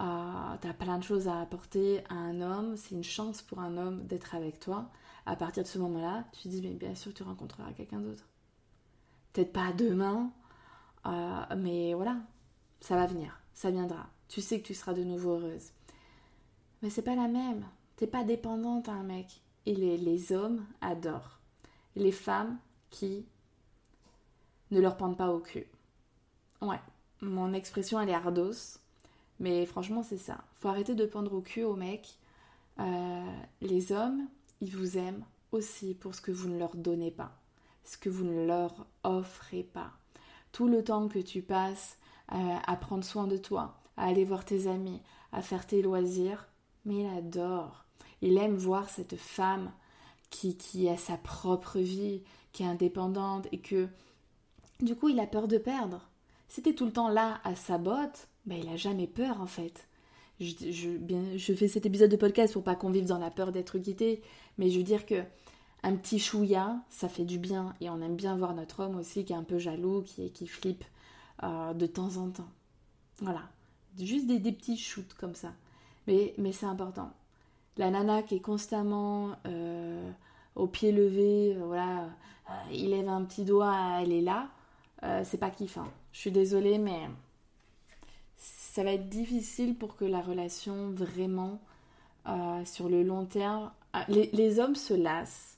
euh, 0.01 0.55
tu 0.61 0.67
as 0.67 0.73
plein 0.73 0.97
de 0.97 1.03
choses 1.03 1.27
à 1.27 1.39
apporter 1.41 2.03
à 2.09 2.15
un 2.15 2.41
homme, 2.41 2.75
c'est 2.77 2.95
une 2.95 3.03
chance 3.03 3.41
pour 3.41 3.59
un 3.59 3.77
homme 3.77 4.05
d'être 4.05 4.35
avec 4.35 4.59
toi. 4.59 4.89
À 5.25 5.35
partir 5.35 5.63
de 5.63 5.67
ce 5.67 5.79
moment-là, 5.79 6.25
tu 6.33 6.49
dis, 6.49 6.61
mais 6.61 6.73
bien 6.73 6.95
sûr, 6.95 7.13
tu 7.13 7.23
rencontreras 7.23 7.71
quelqu'un 7.73 7.99
d'autre. 7.99 8.25
Peut-être 9.33 9.51
pas 9.51 9.73
demain, 9.73 10.31
euh, 11.07 11.55
mais 11.57 11.93
voilà, 11.95 12.17
ça 12.79 12.95
va 12.95 13.07
venir, 13.07 13.39
ça 13.53 13.71
viendra. 13.71 14.07
Tu 14.27 14.41
sais 14.41 14.59
que 14.61 14.67
tu 14.67 14.73
seras 14.73 14.93
de 14.93 15.03
nouveau 15.03 15.31
heureuse. 15.31 15.71
Mais 16.81 16.89
c'est 16.89 17.01
pas 17.01 17.15
la 17.15 17.27
même. 17.27 17.65
T'es 17.95 18.07
pas 18.07 18.23
dépendante 18.23 18.89
à 18.89 18.93
un 18.93 19.03
mec. 19.03 19.41
Et 19.65 19.75
les, 19.75 20.33
hommes 20.33 20.65
adorent. 20.81 21.39
Les 21.95 22.11
femmes 22.11 22.57
qui 22.89 23.25
ne 24.71 24.81
leur 24.81 24.97
pendent 24.97 25.17
pas 25.17 25.31
au 25.31 25.39
cul. 25.39 25.65
Ouais, 26.61 26.79
mon 27.21 27.53
expression 27.53 27.99
elle 27.99 28.09
est 28.09 28.13
ardos, 28.13 28.79
mais 29.39 29.65
franchement 29.65 30.03
c'est 30.03 30.17
ça. 30.17 30.43
Faut 30.55 30.67
arrêter 30.67 30.95
de 30.95 31.05
pendre 31.05 31.33
au 31.33 31.41
cul 31.41 31.63
aux 31.63 31.75
mecs. 31.75 32.17
Euh, 32.79 33.35
les 33.61 33.91
hommes, 33.91 34.27
ils 34.61 34.75
vous 34.75 34.97
aiment 34.97 35.23
aussi 35.51 35.93
pour 35.93 36.15
ce 36.15 36.21
que 36.21 36.31
vous 36.31 36.49
ne 36.49 36.57
leur 36.57 36.75
donnez 36.75 37.11
pas 37.11 37.42
ce 37.83 37.97
que 37.97 38.09
vous 38.09 38.25
ne 38.25 38.45
leur 38.45 38.85
offrez 39.03 39.63
pas. 39.63 39.91
Tout 40.51 40.67
le 40.67 40.83
temps 40.83 41.07
que 41.07 41.19
tu 41.19 41.41
passes 41.41 41.97
euh, 42.31 42.55
à 42.65 42.75
prendre 42.75 43.03
soin 43.03 43.27
de 43.27 43.37
toi, 43.37 43.81
à 43.97 44.05
aller 44.05 44.25
voir 44.25 44.45
tes 44.45 44.67
amis, 44.67 45.01
à 45.31 45.41
faire 45.41 45.65
tes 45.65 45.81
loisirs, 45.81 46.47
mais 46.85 47.01
il 47.01 47.17
adore. 47.17 47.85
Il 48.21 48.37
aime 48.37 48.55
voir 48.55 48.89
cette 48.89 49.17
femme 49.17 49.71
qui, 50.29 50.57
qui 50.57 50.87
a 50.89 50.97
sa 50.97 51.17
propre 51.17 51.79
vie, 51.79 52.21
qui 52.51 52.63
est 52.63 52.67
indépendante 52.67 53.47
et 53.51 53.59
que 53.59 53.87
du 54.79 54.95
coup 54.95 55.09
il 55.09 55.19
a 55.19 55.27
peur 55.27 55.47
de 55.47 55.57
perdre. 55.57 56.09
T'es 56.61 56.73
tout 56.73 56.85
le 56.85 56.91
temps 56.91 57.09
là 57.09 57.41
à 57.43 57.55
sa 57.55 57.77
botte, 57.79 58.27
ben 58.45 58.59
il 58.61 58.69
a 58.69 58.77
jamais 58.77 59.07
peur 59.07 59.41
en 59.41 59.47
fait. 59.47 59.87
Je, 60.39 60.71
je, 60.71 60.89
bien, 60.91 61.35
je 61.35 61.53
fais 61.53 61.67
cet 61.67 61.85
épisode 61.85 62.11
de 62.11 62.15
podcast 62.15 62.53
pour 62.53 62.63
pas 62.63 62.75
qu'on 62.75 62.91
vive 62.91 63.05
dans 63.05 63.17
la 63.17 63.31
peur 63.31 63.51
d'être 63.51 63.77
quitté, 63.79 64.21
mais 64.57 64.69
je 64.69 64.77
veux 64.77 64.83
dire 64.83 65.05
que 65.05 65.23
un 65.83 65.95
petit 65.95 66.17
chouïa, 66.17 66.77
ça 66.89 67.09
fait 67.09 67.25
du 67.25 67.37
bien. 67.37 67.75
Et 67.81 67.89
on 67.89 68.01
aime 68.01 68.15
bien 68.15 68.35
voir 68.37 68.53
notre 68.53 68.81
homme 68.81 68.95
aussi 68.95 69.25
qui 69.25 69.33
est 69.33 69.35
un 69.35 69.43
peu 69.43 69.59
jaloux, 69.59 70.01
qui, 70.01 70.31
qui 70.31 70.47
flippe 70.47 70.85
euh, 71.43 71.73
de 71.73 71.85
temps 71.85 72.17
en 72.17 72.29
temps. 72.29 72.49
Voilà. 73.19 73.41
Juste 73.99 74.27
des, 74.27 74.39
petits 74.51 74.77
shoots 74.77 75.13
comme 75.19 75.35
ça. 75.35 75.51
Mais, 76.07 76.33
c'est 76.53 76.65
important. 76.65 77.11
La 77.77 77.91
nana 77.91 78.23
qui 78.23 78.35
est 78.35 78.39
constamment 78.39 79.35
euh, 79.45 80.09
au 80.55 80.67
pied 80.67 80.91
levé, 80.91 81.55
euh, 81.55 81.65
voilà, 81.65 82.09
il 82.71 82.91
lève 82.91 83.09
un 83.09 83.23
petit 83.23 83.43
doigt, 83.43 83.99
elle 84.01 84.11
est 84.11 84.21
là, 84.21 84.49
c'est 85.23 85.37
pas 85.37 85.49
kiffant. 85.49 85.87
Je 86.11 86.19
suis 86.19 86.31
désolée, 86.31 86.77
mais 86.77 87.09
ça 88.37 88.83
va 88.83 88.93
être 88.93 89.09
difficile 89.09 89.75
pour 89.75 89.95
que 89.95 90.05
la 90.05 90.21
relation 90.21 90.91
vraiment, 90.91 91.59
sur 92.65 92.89
le 92.89 93.03
long 93.03 93.25
terme, 93.25 93.71
les 94.07 94.59
hommes 94.59 94.75
se 94.75 94.93
lassent 94.93 95.52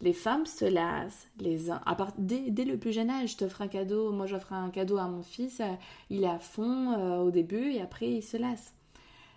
les 0.00 0.12
femmes 0.12 0.46
se 0.46 0.64
lassent, 0.64 1.28
les 1.40 1.70
à 1.70 1.94
part, 1.96 2.12
dès, 2.18 2.64
le 2.64 2.76
plus 2.76 2.92
jeune 2.92 3.10
âge, 3.10 3.32
je 3.32 3.36
t'offre 3.38 3.62
un 3.62 3.68
cadeau, 3.68 4.12
moi 4.12 4.26
j'offre 4.26 4.52
un 4.52 4.70
cadeau 4.70 4.96
à 4.98 5.08
mon 5.08 5.22
fils, 5.22 5.60
euh, 5.60 5.72
il 6.10 6.22
est 6.22 6.28
à 6.28 6.38
fond 6.38 6.92
euh, 6.92 7.18
au 7.18 7.30
début 7.30 7.72
et 7.72 7.80
après 7.80 8.08
il 8.08 8.22
se 8.22 8.36
lasse. 8.36 8.74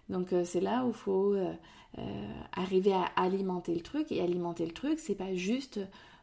Donc 0.09 0.33
euh, 0.33 0.43
c'est 0.45 0.61
là 0.61 0.85
où 0.85 0.89
il 0.89 0.93
faut 0.93 1.35
arriver 2.55 2.93
à 2.93 3.05
alimenter 3.17 3.73
le 3.73 3.81
truc 3.81 4.11
et 4.11 4.21
alimenter 4.21 4.65
le 4.65 4.71
truc, 4.71 4.99
c'est 4.99 5.15
pas 5.15 5.33
juste 5.33 5.79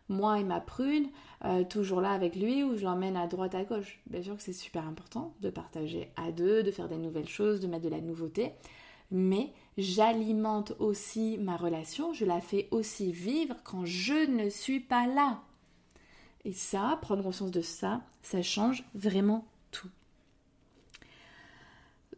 moi 0.08 0.38
et 0.38 0.44
ma 0.44 0.60
prune, 0.60 1.10
toujours 1.68 2.00
là 2.00 2.12
avec 2.12 2.34
lui, 2.36 2.64
ou 2.64 2.74
je 2.74 2.84
l'emmène 2.84 3.18
à 3.18 3.26
droite, 3.26 3.54
à 3.54 3.64
gauche. 3.64 4.00
Bien 4.06 4.22
sûr 4.22 4.34
que 4.34 4.42
c'est 4.42 4.54
super 4.54 4.86
important 4.88 5.34
de 5.42 5.50
partager 5.50 6.08
à 6.16 6.32
deux, 6.32 6.62
de 6.62 6.70
faire 6.70 6.88
des 6.88 6.96
nouvelles 6.96 7.28
choses, 7.28 7.60
de 7.60 7.66
mettre 7.66 7.84
de 7.84 7.90
la 7.90 8.00
nouveauté, 8.00 8.52
mais 9.10 9.52
j'alimente 9.78 10.72
aussi 10.80 11.38
ma 11.38 11.56
relation, 11.56 12.12
je 12.12 12.24
la 12.24 12.40
fais 12.40 12.68
aussi 12.72 13.12
vivre 13.12 13.54
quand 13.64 13.84
je 13.86 14.28
ne 14.28 14.50
suis 14.50 14.80
pas 14.80 15.06
là. 15.06 15.40
Et 16.44 16.52
ça, 16.52 16.98
prendre 17.00 17.22
conscience 17.22 17.50
de 17.50 17.62
ça, 17.62 18.02
ça 18.22 18.42
change 18.42 18.84
vraiment 18.94 19.46
tout. 19.70 19.88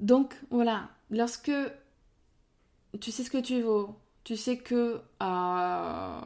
Donc 0.00 0.34
voilà, 0.50 0.88
lorsque 1.10 1.52
tu 2.98 3.12
sais 3.12 3.22
ce 3.22 3.30
que 3.30 3.38
tu 3.38 3.60
vaux, 3.60 3.94
tu 4.24 4.36
sais 4.36 4.56
que 4.56 5.00
euh, 5.22 6.20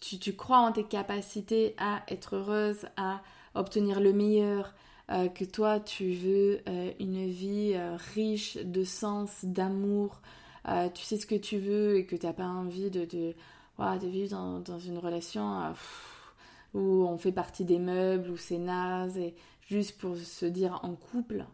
tu, 0.00 0.36
crois 0.36 0.58
en 0.58 0.72
tes 0.72 0.84
capacités 0.84 1.74
à 1.78 2.02
être 2.08 2.36
heureuse, 2.36 2.86
à 2.96 3.22
obtenir 3.54 4.00
le 4.00 4.12
meilleur, 4.12 4.74
euh, 5.10 5.28
que 5.28 5.44
toi 5.44 5.80
tu 5.80 6.12
veux 6.12 6.60
euh, 6.68 6.92
une 7.00 7.26
vie 7.28 7.76
riche 8.14 8.56
de 8.56 8.84
sens, 8.84 9.44
d'amour, 9.44 10.20
tu 10.64 11.02
sais 11.02 11.16
ce 11.18 11.26
que 11.26 11.34
tu 11.34 11.58
veux 11.58 11.96
et 11.96 12.06
que 12.06 12.16
tu 12.16 12.26
n'as 12.26 12.32
pas 12.32 12.46
envie 12.46 12.90
de, 12.90 13.04
de, 13.04 13.34
vivre 14.06 14.60
dans, 14.60 14.78
une 14.78 14.98
relation 14.98 15.74
où 16.74 17.06
on 17.06 17.18
fait 17.18 17.32
partie 17.32 17.64
des 17.64 17.78
meubles, 17.78 18.30
où 18.30 18.36
c'est 18.36 18.58
naze, 18.58 19.18
et 19.18 19.34
juste 19.68 19.98
pour 19.98 20.16
se 20.16 20.46
dire 20.46 20.80
en 20.82 20.94
couple, 20.94 21.44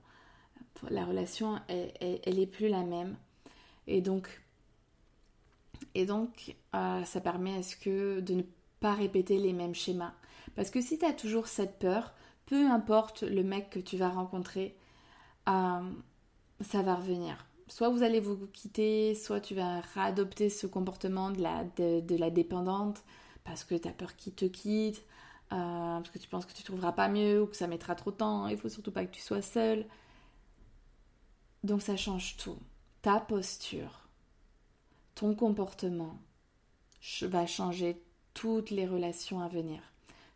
la 0.91 1.05
relation, 1.05 1.59
elle, 1.69 1.93
elle, 2.01 2.39
est 2.39 2.47
plus 2.47 2.69
la 2.69 2.85
même. 2.85 3.17
Et 3.87 4.01
donc, 4.01 4.41
et 5.95 6.07
donc, 6.07 6.57
euh, 6.75 7.05
ça 7.05 7.21
permet 7.21 7.57
à 7.57 7.63
ce 7.63 7.77
que 7.77 8.21
de 8.21 8.35
ne 8.35 8.43
pas 8.81 8.95
répéter 8.95 9.39
les 9.39 9.53
mêmes 9.53 9.75
schémas. 9.75 10.13
Parce 10.55 10.71
que 10.71 10.81
si 10.81 10.99
tu 10.99 11.05
as 11.05 11.13
toujours 11.13 11.49
cette 11.49 11.79
peur, 11.79 12.13
peu 12.47 12.71
importe 12.71 13.23
le 13.23 13.43
mec 13.43 13.71
que 13.71 13.81
tu 13.81 13.97
vas 13.97 14.09
rencontrer, 14.09 14.77
euh, 15.49 15.91
ça 16.61 16.83
va 16.83 16.95
revenir. 16.95 17.48
Soit 17.69 17.91
vous 17.91 18.03
allez 18.03 18.21
vous 18.21 18.47
quitter, 18.47 19.15
soit 19.15 19.41
tu 19.41 19.55
vas 19.55 19.81
réadopter 19.95 20.49
ce 20.49 20.67
comportement 20.67 21.31
de 21.31 21.43
la, 21.43 22.31
dépendante 22.31 23.03
parce 23.45 23.65
que 23.65 23.75
tu 23.75 23.89
as 23.89 23.93
peur 23.93 24.17
qu'il 24.17 24.35
te 24.35 24.47
quitte, 24.47 25.05
euh, 25.53 25.97
parce 25.99 26.11
que 26.11 26.19
tu 26.19 26.29
penses 26.29 26.47
que 26.47 26.53
tu 26.53 26.63
trouveras 26.63 26.93
pas 26.93 27.09
mieux 27.09 27.43
ou 27.43 27.47
que 27.47 27.57
ça 27.57 27.67
mettra 27.67 27.95
trop 27.95 28.11
de 28.11 28.17
temps. 28.17 28.49
Il 28.49 28.57
faut 28.57 28.69
surtout 28.69 28.93
pas 28.93 29.05
que 29.05 29.15
tu 29.15 29.21
sois 29.21 29.43
seule. 29.43 29.87
Donc 31.63 31.83
ça 31.83 31.97
change 31.97 32.37
tout. 32.37 32.59
Ta 33.03 33.21
posture, 33.21 34.09
ton 35.15 35.35
comportement 35.35 36.19
va 37.23 37.47
changer 37.47 38.03
toutes 38.35 38.71
les 38.71 38.87
relations 38.87 39.41
à 39.41 39.49
venir. 39.49 39.81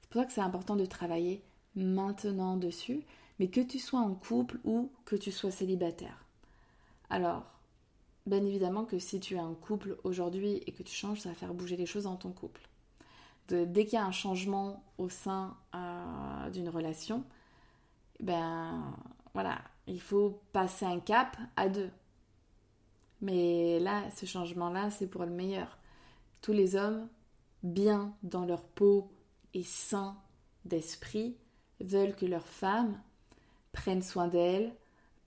C'est 0.00 0.10
pour 0.10 0.20
ça 0.20 0.26
que 0.26 0.32
c'est 0.32 0.40
important 0.40 0.76
de 0.76 0.86
travailler 0.86 1.42
maintenant 1.74 2.56
dessus, 2.56 3.04
mais 3.38 3.48
que 3.48 3.60
tu 3.60 3.78
sois 3.78 4.00
en 4.00 4.14
couple 4.14 4.58
ou 4.64 4.90
que 5.04 5.16
tu 5.16 5.32
sois 5.32 5.50
célibataire. 5.50 6.22
Alors, 7.12 7.44
bien 8.24 8.42
évidemment 8.42 8.86
que 8.86 8.98
si 8.98 9.20
tu 9.20 9.34
es 9.34 9.38
en 9.38 9.52
couple 9.52 9.98
aujourd'hui 10.02 10.62
et 10.66 10.72
que 10.72 10.82
tu 10.82 10.94
changes, 10.94 11.20
ça 11.20 11.28
va 11.28 11.34
faire 11.34 11.52
bouger 11.52 11.76
les 11.76 11.84
choses 11.84 12.04
dans 12.04 12.16
ton 12.16 12.32
couple. 12.32 12.62
dès 13.48 13.84
qu'il 13.84 13.98
y 13.98 13.98
a 13.98 14.06
un 14.06 14.12
changement 14.12 14.82
au 14.96 15.10
sein 15.10 15.54
euh, 15.74 16.48
d'une 16.48 16.70
relation, 16.70 17.22
ben 18.20 18.96
voilà, 19.34 19.60
il 19.86 20.00
faut 20.00 20.40
passer 20.54 20.86
un 20.86 21.00
cap 21.00 21.36
à 21.56 21.68
deux. 21.68 21.90
Mais 23.20 23.78
là, 23.78 24.10
ce 24.16 24.24
changement-là, 24.24 24.90
c'est 24.90 25.06
pour 25.06 25.26
le 25.26 25.32
meilleur. 25.32 25.76
Tous 26.40 26.52
les 26.54 26.76
hommes, 26.76 27.08
bien 27.62 28.14
dans 28.22 28.46
leur 28.46 28.62
peau 28.62 29.12
et 29.52 29.64
sains 29.64 30.16
d'esprit, 30.64 31.36
veulent 31.78 32.16
que 32.16 32.24
leurs 32.24 32.48
femmes 32.48 32.98
prennent 33.72 34.02
soin 34.02 34.28
d'elles, 34.28 34.74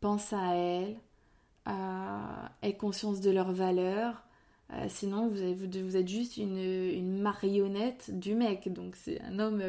pensent 0.02 0.34
à 0.34 0.56
elles, 0.56 0.98
aient 1.68 2.78
conscience 2.78 3.22
de 3.22 3.32
leurs 3.32 3.52
valeurs. 3.52 4.24
Euh, 4.74 4.86
sinon, 4.90 5.28
vous, 5.28 5.54
vous, 5.56 5.98
êtes 5.98 6.08
juste 6.08 6.38
une, 6.38 7.22
marionnette 7.22 8.18
du 8.18 8.34
mec. 8.36 8.72
Donc, 8.72 8.96
c'est 8.96 9.22
un 9.22 9.40
homme, 9.40 9.64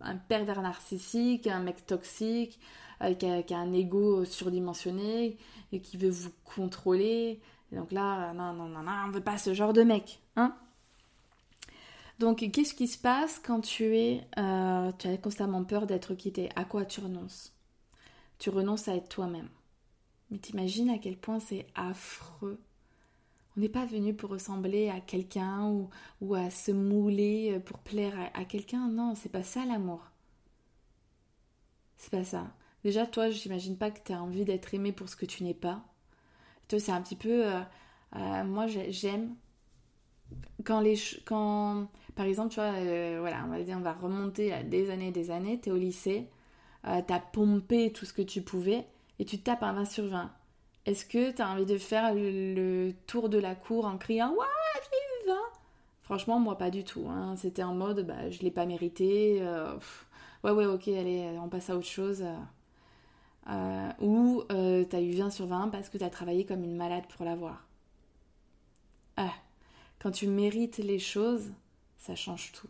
un 0.00 0.16
pervers 0.16 0.60
narcissique, 0.60 1.46
un 1.46 1.60
mec 1.60 1.86
toxique, 1.86 2.58
euh, 3.02 3.14
qui, 3.14 3.54
a, 3.54 3.58
un 3.58 3.72
ego 3.72 4.24
surdimensionné 4.24 5.38
et 5.72 5.80
qui 5.80 5.96
veut 5.96 6.10
vous 6.10 6.30
contrôler 6.44 7.40
donc 7.72 7.92
là, 7.92 8.32
non, 8.34 8.52
non, 8.52 8.68
non, 8.68 8.82
non, 8.82 8.92
on 9.06 9.10
veut 9.10 9.20
pas 9.20 9.36
ce 9.38 9.52
genre 9.52 9.72
de 9.72 9.82
mec, 9.82 10.20
hein 10.36 10.54
donc, 12.20 12.48
qu'est-ce 12.52 12.74
qui 12.74 12.86
se 12.86 12.96
passe 12.96 13.40
quand 13.44 13.60
tu 13.60 13.96
es, 13.96 14.24
euh, 14.38 14.92
tu 14.98 15.08
as 15.08 15.16
constamment 15.16 15.64
peur 15.64 15.84
d'être 15.84 16.14
quitté? 16.14 16.48
À 16.54 16.64
quoi 16.64 16.84
tu 16.84 17.00
renonces? 17.00 17.52
Tu 18.38 18.50
renonces 18.50 18.86
à 18.86 18.94
être 18.94 19.08
toi-même. 19.08 19.48
Mais 20.30 20.38
t'imagines 20.38 20.90
à 20.90 20.98
quel 20.98 21.16
point 21.16 21.40
c'est 21.40 21.66
affreux. 21.74 22.60
On 23.56 23.60
n'est 23.60 23.68
pas 23.68 23.86
venu 23.86 24.14
pour 24.14 24.30
ressembler 24.30 24.88
à 24.88 25.00
quelqu'un 25.00 25.68
ou, 25.68 25.90
ou, 26.20 26.34
à 26.34 26.50
se 26.50 26.72
mouler 26.72 27.60
pour 27.64 27.78
plaire 27.78 28.14
à, 28.34 28.44
quelqu'un. 28.44 28.88
Non, 28.88 29.14
c'est 29.14 29.28
pas 29.30 29.44
ça 29.44 29.64
l'amour. 29.64 30.02
C'est 31.96 32.10
pas 32.10 32.24
ça. 32.24 32.52
Déjà, 32.82 33.06
toi, 33.06 33.30
j'imagine 33.30 33.78
pas 33.78 33.90
que 33.90 34.00
tu 34.04 34.12
as 34.12 34.22
envie 34.22 34.44
d'être 34.44 34.74
aimé 34.74 34.92
pour 34.92 35.08
ce 35.08 35.16
que 35.16 35.26
tu 35.26 35.44
n'es 35.44 35.54
pas 35.54 35.84
c'est 36.78 36.92
un 36.92 37.00
petit 37.00 37.16
peu. 37.16 37.46
Euh, 37.46 37.60
euh, 38.16 38.44
moi, 38.44 38.66
j'aime 38.66 39.34
quand 40.64 40.80
les. 40.80 40.96
Quand, 41.24 41.88
par 42.14 42.26
exemple, 42.26 42.50
tu 42.50 42.60
vois, 42.60 42.72
euh, 42.74 43.18
voilà, 43.20 43.44
on 43.46 43.50
va 43.50 43.62
dire, 43.62 43.76
on 43.76 43.82
va 43.82 43.92
remonter 43.92 44.52
à 44.52 44.62
des 44.62 44.90
années 44.90 45.10
des 45.12 45.30
années, 45.30 45.58
t'es 45.60 45.70
au 45.70 45.76
lycée, 45.76 46.28
t'as 46.82 47.20
pompé 47.20 47.92
tout 47.92 48.04
ce 48.04 48.12
que 48.12 48.22
tu 48.22 48.42
pouvais 48.42 48.86
et 49.18 49.24
tu 49.24 49.38
tapes 49.38 49.62
un 49.62 49.72
20 49.72 49.84
sur 49.84 50.06
20. 50.06 50.30
Est-ce 50.86 51.06
que 51.06 51.30
t'as 51.30 51.48
envie 51.48 51.66
de 51.66 51.78
faire 51.78 52.14
le, 52.14 52.92
tour 53.06 53.28
de 53.28 53.38
la 53.38 53.54
cour 53.54 53.86
en 53.86 53.96
criant 53.96 54.30
Waouh, 54.30 54.46
j'ai 54.74 55.26
eu 55.26 55.28
20 55.30 55.36
Franchement, 56.02 56.38
moi, 56.38 56.58
pas 56.58 56.70
du 56.70 56.84
tout. 56.84 57.06
Hein. 57.08 57.36
C'était 57.36 57.62
en 57.62 57.74
mode, 57.74 58.06
bah, 58.06 58.30
je 58.30 58.40
l'ai 58.40 58.50
pas 58.50 58.66
mérité. 58.66 59.42
ouais, 60.42 60.50
ouais, 60.50 60.66
ok, 60.66 60.88
allez, 60.88 61.38
on 61.42 61.48
passe 61.48 61.70
à 61.70 61.76
autre 61.76 61.86
chose. 61.86 62.24
Euh, 63.50 63.90
ou 64.00 64.42
euh, 64.52 64.84
tu 64.88 64.96
as 64.96 65.02
eu 65.02 65.12
20 65.12 65.30
sur 65.30 65.46
20 65.46 65.68
parce 65.68 65.90
que 65.90 65.98
tu 65.98 66.04
as 66.04 66.10
travaillé 66.10 66.46
comme 66.46 66.64
une 66.64 66.76
malade 66.76 67.04
pour 67.08 67.24
l'avoir. 67.24 67.66
Ah, 69.16 69.32
quand 69.98 70.10
tu 70.10 70.26
mérites 70.26 70.78
les 70.78 70.98
choses, 70.98 71.52
ça 71.98 72.14
change 72.16 72.52
tout. 72.52 72.68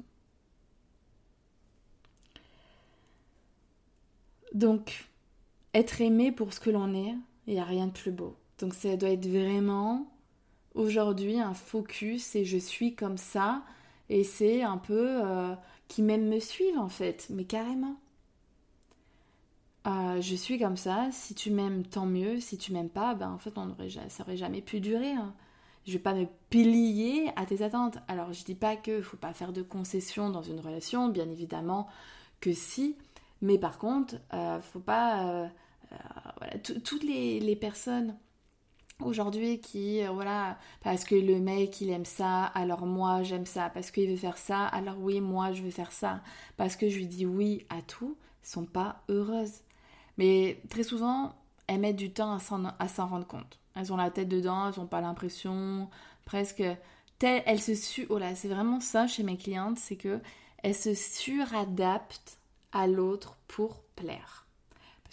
Donc, 4.52 5.08
être 5.74 6.00
aimé 6.00 6.32
pour 6.32 6.54
ce 6.54 6.60
que 6.60 6.70
l'on 6.70 6.94
est, 6.94 7.14
il 7.46 7.54
n'y 7.54 7.60
a 7.60 7.64
rien 7.64 7.88
de 7.88 7.92
plus 7.92 8.12
beau. 8.12 8.36
Donc 8.58 8.74
ça 8.74 8.96
doit 8.96 9.10
être 9.10 9.26
vraiment 9.26 10.06
aujourd'hui 10.74 11.38
un 11.38 11.54
focus 11.54 12.34
et 12.36 12.44
je 12.44 12.58
suis 12.58 12.94
comme 12.94 13.18
ça 13.18 13.62
et 14.08 14.24
c'est 14.24 14.62
un 14.62 14.78
peu 14.78 15.24
euh, 15.24 15.54
qui 15.88 16.02
même 16.02 16.28
me 16.28 16.40
suivent 16.40 16.78
en 16.78 16.88
fait, 16.88 17.26
mais 17.30 17.44
carrément. 17.44 17.96
Euh, 19.86 20.20
je 20.20 20.34
suis 20.34 20.58
comme 20.58 20.78
ça, 20.78 21.08
si 21.12 21.34
tu 21.34 21.50
m'aimes, 21.50 21.84
tant 21.84 22.06
mieux, 22.06 22.40
si 22.40 22.56
tu 22.56 22.72
m'aimes 22.72 22.88
pas, 22.88 23.14
ben 23.14 23.30
en 23.30 23.38
fait, 23.38 23.58
on 23.58 23.68
aurait, 23.70 23.90
ça 24.08 24.22
aurait 24.22 24.36
jamais 24.36 24.62
pu 24.62 24.80
durer. 24.80 25.12
Hein. 25.12 25.34
Je 25.86 25.92
vais 25.92 25.98
pas 25.98 26.14
me 26.14 26.26
plier 26.48 27.30
à 27.36 27.44
tes 27.44 27.60
attentes. 27.62 27.98
Alors, 28.08 28.32
je 28.32 28.44
dis 28.44 28.54
pas 28.54 28.76
qu'il 28.76 29.02
faut 29.02 29.18
pas 29.18 29.34
faire 29.34 29.52
de 29.52 29.60
concessions 29.60 30.30
dans 30.30 30.42
une 30.42 30.58
relation, 30.58 31.08
bien 31.08 31.28
évidemment 31.28 31.86
que 32.40 32.54
si, 32.54 32.96
mais 33.42 33.58
par 33.58 33.78
contre, 33.78 34.14
euh, 34.32 34.60
faut 34.60 34.80
pas. 34.80 35.50
Euh, 35.94 36.30
voilà, 36.38 36.58
toutes 36.58 37.04
les, 37.04 37.56
personnes 37.56 38.16
aujourd'hui 39.00 39.60
qui 39.60 40.04
voilà 40.06 40.56
parce 40.82 41.04
que 41.04 41.14
le 41.16 41.40
mec 41.40 41.80
il 41.80 41.90
aime 41.90 42.04
ça 42.04 42.44
alors 42.44 42.86
moi 42.86 43.24
j'aime 43.24 43.46
ça 43.46 43.68
parce 43.70 43.90
qu'il 43.90 44.08
veut 44.08 44.16
faire 44.16 44.38
ça 44.38 44.66
alors 44.66 44.98
oui 45.00 45.20
moi 45.20 45.52
je 45.52 45.62
veux 45.62 45.70
faire 45.70 45.90
ça 45.90 46.22
parce 46.56 46.76
que 46.76 46.88
je 46.88 46.98
lui 46.98 47.06
dis 47.08 47.26
oui 47.26 47.66
à 47.70 47.82
tout 47.82 48.16
sont 48.42 48.66
pas 48.66 49.02
heureuses 49.08 49.62
mais 50.16 50.60
très 50.68 50.82
souvent, 50.82 51.34
elles 51.66 51.80
mettent 51.80 51.96
du 51.96 52.12
temps 52.12 52.38
à 52.78 52.88
s'en 52.88 53.06
rendre 53.06 53.26
compte. 53.26 53.58
Elles 53.74 53.92
ont 53.92 53.96
la 53.96 54.10
tête 54.10 54.28
dedans, 54.28 54.68
elles 54.68 54.78
n'ont 54.78 54.86
pas 54.86 55.00
l'impression, 55.00 55.88
presque. 56.24 56.62
elles 57.20 57.60
se 57.60 57.74
su 57.74 58.06
oh 58.10 58.18
là, 58.18 58.34
c'est 58.34 58.48
vraiment 58.48 58.80
ça 58.80 59.06
chez 59.06 59.22
mes 59.22 59.36
clientes, 59.36 59.78
c'est 59.78 59.96
que 59.96 60.20
elles 60.62 60.74
se 60.74 60.94
suradaptent 60.94 62.38
à 62.72 62.86
l'autre 62.86 63.36
pour 63.48 63.82
plaire. 63.96 64.43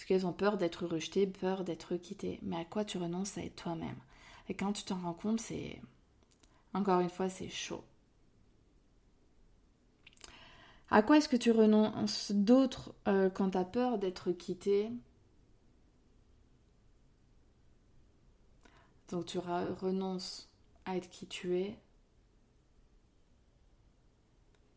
Parce 0.02 0.08
qu'elles 0.08 0.26
ont 0.26 0.34
peur 0.34 0.58
d'être 0.58 0.88
rejetées, 0.88 1.28
peur 1.28 1.64
d'être 1.64 1.96
quittées. 1.96 2.40
Mais 2.42 2.56
à 2.56 2.66
quoi 2.66 2.84
tu 2.84 2.98
renonces 2.98 3.38
à 3.38 3.44
être 3.44 3.56
toi-même? 3.56 4.00
Et 4.50 4.56
quand 4.56 4.74
tu 4.74 4.84
t'en 4.84 5.00
rends 5.00 5.14
compte, 5.14 5.40
c'est. 5.40 5.80
Encore 6.74 7.02
une 7.02 7.10
fois, 7.12 7.30
c'est 7.30 7.50
chaud. 7.50 7.84
À 10.90 11.04
quoi 11.04 11.18
est-ce 11.18 11.30
que 11.30 11.38
tu 11.38 11.52
renonces 11.52 12.32
d'autre 12.32 12.96
euh, 13.08 13.30
quand 13.30 13.52
tu 13.52 13.60
as 13.60 13.64
peur 13.64 14.00
d'être 14.00 14.32
quitté 14.32 14.90
Donc 19.10 19.28
tu 19.28 19.38
renonces 19.38 20.50
à 20.86 20.98
être 20.98 21.12
qui 21.12 21.28
tu 21.28 21.60
es. 21.60 21.78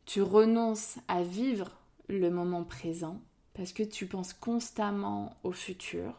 Tu 0.04 0.20
renonces 0.20 0.98
à 1.08 1.22
vivre 1.22 1.70
le 2.08 2.28
moment 2.28 2.62
présent 2.62 3.22
parce 3.54 3.72
que 3.72 3.82
tu 3.82 4.06
penses 4.06 4.32
constamment 4.32 5.36
au 5.42 5.52
futur. 5.52 6.14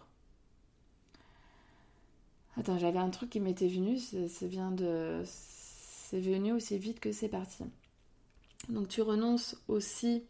Attends, 2.58 2.78
j'avais 2.78 3.00
un 3.00 3.10
truc 3.10 3.30
qui 3.30 3.42
m'était 3.42 3.68
venu, 3.68 3.98
c'est 3.98 4.48
venu 6.20 6.54
aussi 6.54 6.78
vite 6.78 7.00
que 7.02 7.12
c'est 7.12 7.28
parti. 7.28 7.66
Donc 8.70 8.88
tu 8.88 9.02
renonces 9.02 9.58
aussi 9.68 10.24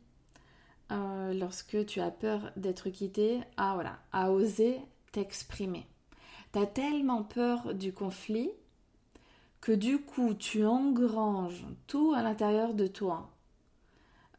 euh, 0.91 1.34
lorsque 1.34 1.86
tu 1.86 2.02
as 2.02 2.12
peur 2.12 2.52
d'être 2.58 2.89
quitté 2.89 3.41
à 3.56 4.32
oser 4.32 4.80
t'exprimer. 5.12 5.88
Tu 6.52 6.60
as 6.60 6.65
tellement 6.65 7.24
peur 7.24 7.74
du 7.74 7.94
conflit 7.94 8.50
que 9.62 9.72
du 9.72 10.00
coup 10.00 10.34
tu 10.34 10.65
engranges 10.65 11.65
tout 11.88 12.13
à 12.15 12.22
l'intérieur 12.22 12.74
de 12.74 12.88
toi 12.88 13.35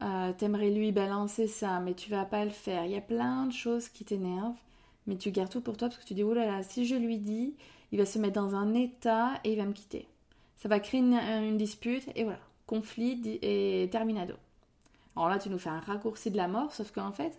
euh, 0.01 0.31
t'aimerais 0.33 0.69
lui 0.69 0.91
balancer 0.91 1.47
ça, 1.47 1.79
mais 1.79 1.93
tu 1.93 2.09
vas 2.11 2.25
pas 2.25 2.45
le 2.45 2.51
faire. 2.51 2.85
Il 2.85 2.91
y 2.91 2.97
a 2.97 3.01
plein 3.01 3.45
de 3.45 3.53
choses 3.53 3.89
qui 3.89 4.05
t'énervent, 4.05 4.55
mais 5.07 5.17
tu 5.17 5.31
gardes 5.31 5.49
tout 5.49 5.61
pour 5.61 5.77
toi 5.77 5.89
parce 5.89 5.99
que 5.99 6.07
tu 6.07 6.13
dis, 6.13 6.23
oh 6.23 6.33
là 6.33 6.45
là, 6.45 6.63
si 6.63 6.85
je 6.85 6.95
lui 6.95 7.17
dis, 7.17 7.55
il 7.91 7.97
va 7.97 8.05
se 8.05 8.19
mettre 8.19 8.35
dans 8.35 8.55
un 8.55 8.73
état 8.73 9.39
et 9.43 9.53
il 9.53 9.57
va 9.57 9.65
me 9.65 9.73
quitter. 9.73 10.07
Ça 10.57 10.69
va 10.69 10.79
créer 10.79 11.01
une, 11.01 11.57
dispute 11.57 12.07
et 12.15 12.23
voilà, 12.23 12.39
conflit 12.65 13.39
et 13.41 13.87
terminado. 13.91 14.35
Alors 15.15 15.29
là, 15.29 15.39
tu 15.39 15.49
nous 15.49 15.59
fais 15.59 15.69
un 15.69 15.79
raccourci 15.79 16.29
de 16.29 16.37
la 16.37 16.47
mort, 16.47 16.73
sauf 16.73 16.91
qu'en 16.91 17.11
fait, 17.11 17.37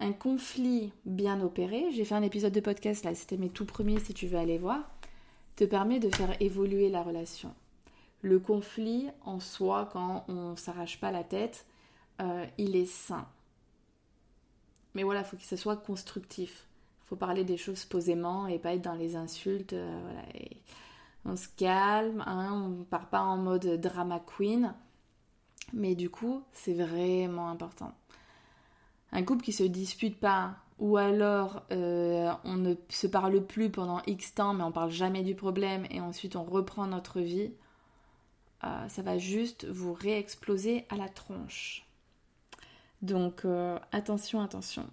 un 0.00 0.12
conflit 0.12 0.92
bien 1.04 1.40
opéré, 1.40 1.86
j'ai 1.92 2.04
fait 2.04 2.14
un 2.14 2.22
épisode 2.22 2.52
de 2.52 2.60
podcast 2.60 3.04
là, 3.04 3.14
c'était 3.14 3.36
mes 3.36 3.50
tout 3.50 3.66
premiers 3.66 4.00
si 4.00 4.14
tu 4.14 4.26
veux 4.26 4.38
aller 4.38 4.58
voir, 4.58 4.90
te 5.56 5.64
permet 5.64 6.00
de 6.00 6.08
faire 6.14 6.34
évoluer 6.40 6.88
la 6.88 7.02
relation 7.02 7.54
le 8.22 8.38
conflit 8.38 9.08
en 9.24 9.40
soi, 9.40 9.88
quand 9.92 10.24
on 10.28 10.56
s'arrache 10.56 11.00
pas 11.00 11.10
la 11.10 11.24
tête, 11.24 11.66
euh, 12.20 12.44
il 12.58 12.76
est 12.76 12.86
sain. 12.86 13.26
Mais 14.94 15.02
voilà, 15.02 15.20
il 15.20 15.26
faut 15.26 15.36
que 15.36 15.42
ce 15.42 15.56
soit 15.56 15.76
constructif. 15.76 16.66
Il 17.04 17.08
faut 17.08 17.16
parler 17.16 17.44
des 17.44 17.56
choses 17.56 17.84
posément 17.84 18.46
et 18.46 18.58
pas 18.58 18.74
être 18.74 18.82
dans 18.82 18.94
les 18.94 19.16
insultes. 19.16 19.72
Euh, 19.72 20.12
on 21.24 21.36
se 21.36 21.48
calme, 21.56 22.22
hein, 22.26 22.52
on 22.52 22.84
part 22.84 23.08
pas 23.08 23.22
en 23.22 23.36
mode 23.36 23.80
drama 23.80 24.20
queen. 24.20 24.74
Mais 25.72 25.94
du 25.94 26.10
coup, 26.10 26.42
c'est 26.52 26.74
vraiment 26.74 27.48
important. 27.48 27.92
Un 29.12 29.22
couple 29.22 29.44
qui 29.44 29.52
se 29.52 29.64
dispute 29.64 30.18
pas, 30.18 30.56
ou 30.78 30.96
alors 30.96 31.62
euh, 31.72 32.32
on 32.44 32.56
ne 32.56 32.74
se 32.88 33.06
parle 33.06 33.44
plus 33.44 33.70
pendant 33.70 34.02
X 34.06 34.34
temps, 34.34 34.54
mais 34.54 34.64
on 34.64 34.72
parle 34.72 34.90
jamais 34.90 35.22
du 35.22 35.34
problème, 35.34 35.86
et 35.90 36.00
ensuite 36.00 36.36
on 36.36 36.44
reprend 36.44 36.86
notre 36.86 37.20
vie, 37.20 37.52
euh, 38.64 38.88
ça 38.88 39.02
va 39.02 39.18
juste 39.18 39.66
vous 39.66 39.92
réexploser 39.92 40.84
à 40.88 40.96
la 40.96 41.08
tronche. 41.08 41.86
Donc 43.02 43.44
euh, 43.44 43.78
attention, 43.92 44.40
attention. 44.40 44.86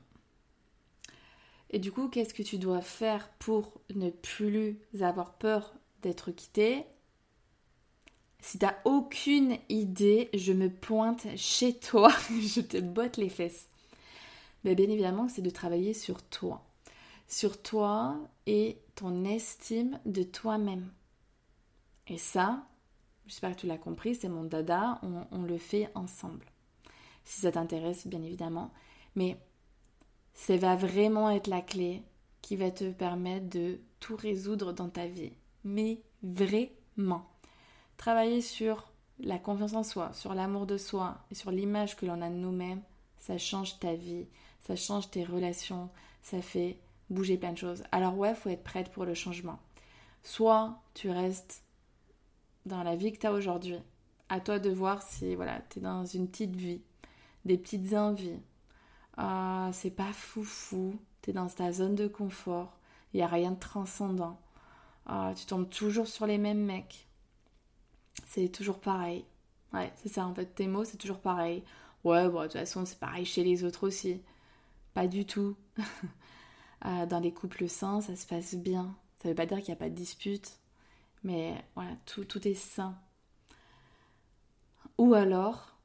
Et 1.69 1.79
du 1.79 1.91
coup, 1.91 2.07
qu'est-ce 2.07 2.33
que 2.33 2.43
tu 2.43 2.57
dois 2.57 2.81
faire 2.81 3.29
pour 3.39 3.81
ne 3.93 4.09
plus 4.09 4.79
avoir 5.01 5.33
peur 5.33 5.73
d'être 6.01 6.31
quitté? 6.31 6.85
Si 8.39 8.59
t'as 8.59 8.75
aucune 8.85 9.57
idée, 9.67 10.29
je 10.33 10.53
me 10.53 10.69
pointe 10.69 11.27
chez 11.35 11.73
toi, 11.73 12.13
je 12.29 12.61
te 12.61 12.77
botte 12.77 13.17
les 13.17 13.29
fesses. 13.29 13.67
Mais 14.63 14.75
bien 14.75 14.89
évidemment, 14.89 15.27
c'est 15.27 15.41
de 15.41 15.49
travailler 15.49 15.93
sur 15.93 16.21
toi. 16.23 16.63
Sur 17.27 17.61
toi 17.61 18.17
et 18.45 18.77
ton 18.95 19.25
estime 19.25 19.99
de 20.05 20.23
toi-même. 20.23 20.89
Et 22.07 22.17
ça, 22.17 22.65
J'espère 23.27 23.55
que 23.55 23.61
tu 23.61 23.67
l'as 23.67 23.77
compris, 23.77 24.15
c'est 24.15 24.29
mon 24.29 24.43
dada, 24.43 25.01
on, 25.31 25.43
le 25.43 25.57
fait 25.57 25.89
ensemble. 25.95 26.45
Si 27.25 27.41
ça 27.41 27.51
t'intéresse, 27.51 28.07
bien 28.07 28.21
évidemment. 28.21 28.71
Mais 29.15 29.37
ça 30.33 30.55
va 30.55 30.75
vraiment 30.75 31.29
être 31.29 31.47
la 31.47 31.61
clé 31.61 32.03
qui 32.41 32.55
va 32.55 32.71
te 32.71 32.89
permettre 32.89 33.49
de 33.49 33.79
tout 33.99 34.15
résoudre 34.15 34.71
dans 34.71 34.87
ta 34.87 35.07
vie. 35.07 35.33
Mais 35.65 36.01
vraiment. 36.23 37.25
Travailler 37.97 38.41
sur 38.41 38.91
la 39.19 39.39
confiance 39.39 39.73
en 39.73 39.83
soi, 39.83 40.13
sur 40.13 40.33
l'amour 40.33 40.65
de 40.65 40.77
soi 40.77 41.17
et 41.29 41.35
sur 41.35 41.51
l'image 41.51 41.97
que 41.97 42.05
l'on 42.05 42.21
a 42.21 42.29
de 42.29 42.35
nous-mêmes, 42.35 42.81
ça 43.17 43.37
change 43.37 43.79
ta 43.79 43.93
vie, 43.95 44.27
ça 44.61 44.75
change 44.75 45.09
tes 45.09 45.25
relations, 45.25 45.89
ça 46.21 46.41
fait 46.41 46.77
bouger 47.09 47.37
plein 47.37 47.51
de 47.51 47.57
choses. 47.57 47.83
Alors 47.91 48.17
ouais, 48.17 48.35
faut 48.35 48.49
être 48.49 48.63
prête 48.63 48.89
pour 48.91 49.03
le 49.03 49.15
changement. 49.15 49.59
Soit 50.23 50.79
tu 50.93 51.09
restes 51.09 51.63
dans 52.67 52.83
la 52.83 52.95
vie 52.95 53.11
que 53.11 53.19
tu 53.19 53.27
as 53.27 53.33
aujourd'hui. 53.33 53.79
À 54.29 54.39
toi 54.39 54.59
de 54.59 54.69
voir 54.69 55.01
si 55.01 55.35
voilà, 55.35 55.61
tu 55.69 55.79
es 55.79 55.81
dans 55.81 56.05
une 56.05 56.27
petite 56.27 56.55
vie, 56.55 56.81
des 57.45 57.57
petites 57.57 57.93
envies. 57.93 58.39
Ah, 59.17 59.69
c'est 59.73 59.91
pas 59.91 60.13
foufou, 60.13 60.99
tu 61.21 61.31
es 61.31 61.33
dans 61.33 61.47
ta 61.47 61.71
zone 61.71 61.95
de 61.95 62.07
confort, 62.07 62.77
il 63.13 63.17
n'y 63.17 63.23
a 63.23 63.27
rien 63.27 63.51
de 63.51 63.59
transcendant. 63.59 64.39
Ah, 65.05 65.33
tu 65.35 65.45
tombes 65.45 65.69
toujours 65.69 66.07
sur 66.07 66.27
les 66.27 66.37
mêmes 66.37 66.63
mecs. 66.63 67.07
C'est 68.25 68.49
toujours 68.49 68.79
pareil. 68.79 69.25
Ouais, 69.73 69.91
c'est 69.95 70.09
ça 70.09 70.25
en 70.25 70.33
fait, 70.33 70.45
tes 70.47 70.67
mots, 70.67 70.83
c'est 70.83 70.97
toujours 70.97 71.19
pareil. 71.19 71.63
Ouais, 72.03 72.29
bon, 72.29 72.41
de 72.41 72.43
toute 72.43 72.53
façon, 72.53 72.85
c'est 72.85 72.99
pareil 72.99 73.25
chez 73.25 73.43
les 73.43 73.63
autres 73.63 73.87
aussi. 73.87 74.21
Pas 74.93 75.07
du 75.07 75.25
tout. 75.25 75.55
Ah, 76.81 77.07
dans 77.07 77.19
les 77.19 77.33
couples 77.33 77.67
sains, 77.67 78.01
ça 78.01 78.15
se 78.15 78.27
passe 78.27 78.53
bien. 78.53 78.95
Ça 79.21 79.29
veut 79.29 79.35
pas 79.35 79.47
dire 79.47 79.57
qu'il 79.57 79.69
n'y 79.69 79.73
a 79.73 79.77
pas 79.77 79.89
de 79.89 79.95
dispute. 79.95 80.59
Mais 81.27 81.61
voilà, 81.75 81.91
tout, 82.05 82.23
tout 82.23 82.47
est 82.47 82.53
sain. 82.53 82.95
Ou 84.97 85.13
alors, 85.13 85.77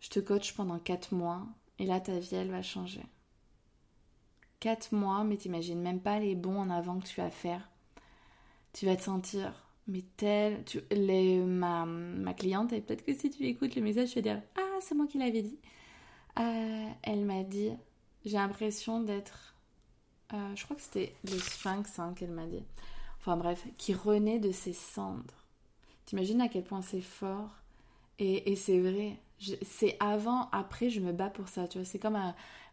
je 0.00 0.08
te 0.08 0.18
coach 0.18 0.54
pendant 0.54 0.80
4 0.80 1.14
mois 1.14 1.46
et 1.78 1.86
là 1.86 2.00
ta 2.00 2.18
vie 2.18 2.34
elle 2.34 2.50
va 2.50 2.62
changer. 2.62 3.04
4 4.58 4.92
mois, 4.92 5.22
mais 5.22 5.36
t'imagines 5.36 5.80
même 5.80 6.00
pas 6.00 6.18
les 6.18 6.34
bons 6.34 6.58
en 6.58 6.68
avant 6.68 6.98
que 6.98 7.06
tu 7.06 7.20
vas 7.20 7.30
faire. 7.30 7.70
Tu 8.72 8.86
vas 8.86 8.96
te 8.96 9.02
sentir, 9.02 9.68
mais 9.86 10.02
tel. 10.16 10.64
Tu, 10.64 10.80
les, 10.90 11.38
ma, 11.38 11.86
ma 11.86 12.34
cliente, 12.34 12.72
et 12.72 12.80
peut-être 12.80 13.04
que 13.04 13.14
si 13.14 13.30
tu 13.30 13.44
écoutes 13.44 13.76
le 13.76 13.82
message, 13.82 14.10
tu 14.10 14.16
vas 14.16 14.22
dire 14.22 14.42
Ah, 14.56 14.78
c'est 14.80 14.96
moi 14.96 15.06
qui 15.06 15.18
l'avais 15.18 15.42
dit. 15.42 15.60
Euh, 16.40 16.88
elle 17.02 17.24
m'a 17.24 17.44
dit 17.44 17.70
J'ai 18.24 18.36
l'impression 18.36 19.00
d'être. 19.00 19.54
Euh, 20.32 20.56
je 20.56 20.64
crois 20.64 20.74
que 20.74 20.82
c'était 20.82 21.14
le 21.22 21.38
sphinx 21.38 22.00
hein, 22.00 22.14
qu'elle 22.16 22.32
m'a 22.32 22.46
dit 22.46 22.64
enfin 23.22 23.36
bref, 23.36 23.66
qui 23.78 23.94
renaît 23.94 24.40
de 24.40 24.50
ses 24.50 24.72
cendres. 24.72 25.46
T'imagines 26.04 26.40
à 26.40 26.48
quel 26.48 26.64
point 26.64 26.82
c'est 26.82 27.00
fort 27.00 27.62
et, 28.18 28.54
c'est 28.54 28.78
vrai. 28.78 29.18
C'est 29.62 29.96
avant, 29.98 30.48
après, 30.52 30.90
je 30.90 31.00
me 31.00 31.12
bats 31.12 31.30
pour 31.30 31.48
ça. 31.48 31.66
Tu 31.66 31.78
vois, 31.78 31.84
c'est 31.84 31.98
comme 31.98 32.18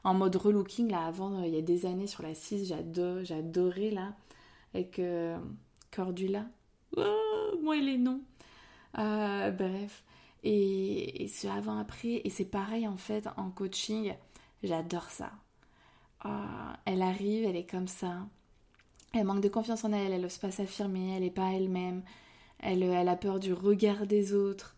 en 0.03 0.13
mode 0.13 0.35
relooking 0.35 0.91
là. 0.91 1.05
Avant, 1.05 1.41
il 1.43 1.53
y 1.53 1.57
a 1.57 1.61
des 1.61 1.85
années 1.87 2.05
sur 2.05 2.21
la 2.21 2.35
6, 2.35 2.67
j'adorais 3.23 3.89
là 3.89 4.13
avec 4.73 4.99
euh, 4.99 5.39
Cordula. 5.91 6.45
Oh, 6.97 7.57
moi 7.63 7.77
et 7.77 7.81
les 7.81 7.97
noms. 7.97 8.21
Euh, 8.97 9.49
bref. 9.51 10.03
Et, 10.43 11.23
et 11.23 11.27
ce 11.27 11.47
avant-après, 11.47 12.21
et 12.23 12.29
c'est 12.29 12.45
pareil 12.45 12.87
en 12.87 12.97
fait 12.97 13.27
en 13.35 13.49
coaching, 13.49 14.13
j'adore 14.63 15.09
ça. 15.09 15.31
Ah, 16.21 16.77
elle 16.85 17.01
arrive, 17.01 17.45
elle 17.45 17.55
est 17.55 17.69
comme 17.69 17.87
ça. 17.87 18.27
Elle 19.13 19.25
manque 19.25 19.41
de 19.41 19.49
confiance 19.49 19.83
en 19.85 19.91
elle, 19.91 20.13
elle 20.13 20.21
n'ose 20.21 20.37
pas 20.37 20.51
s'affirmer, 20.51 21.15
elle 21.15 21.23
n'est 21.23 21.31
pas 21.31 21.51
elle-même, 21.53 22.03
elle, 22.59 22.83
elle, 22.83 23.07
a 23.07 23.15
peur 23.15 23.39
du 23.39 23.53
regard 23.53 24.05
des 24.05 24.33
autres, 24.33 24.75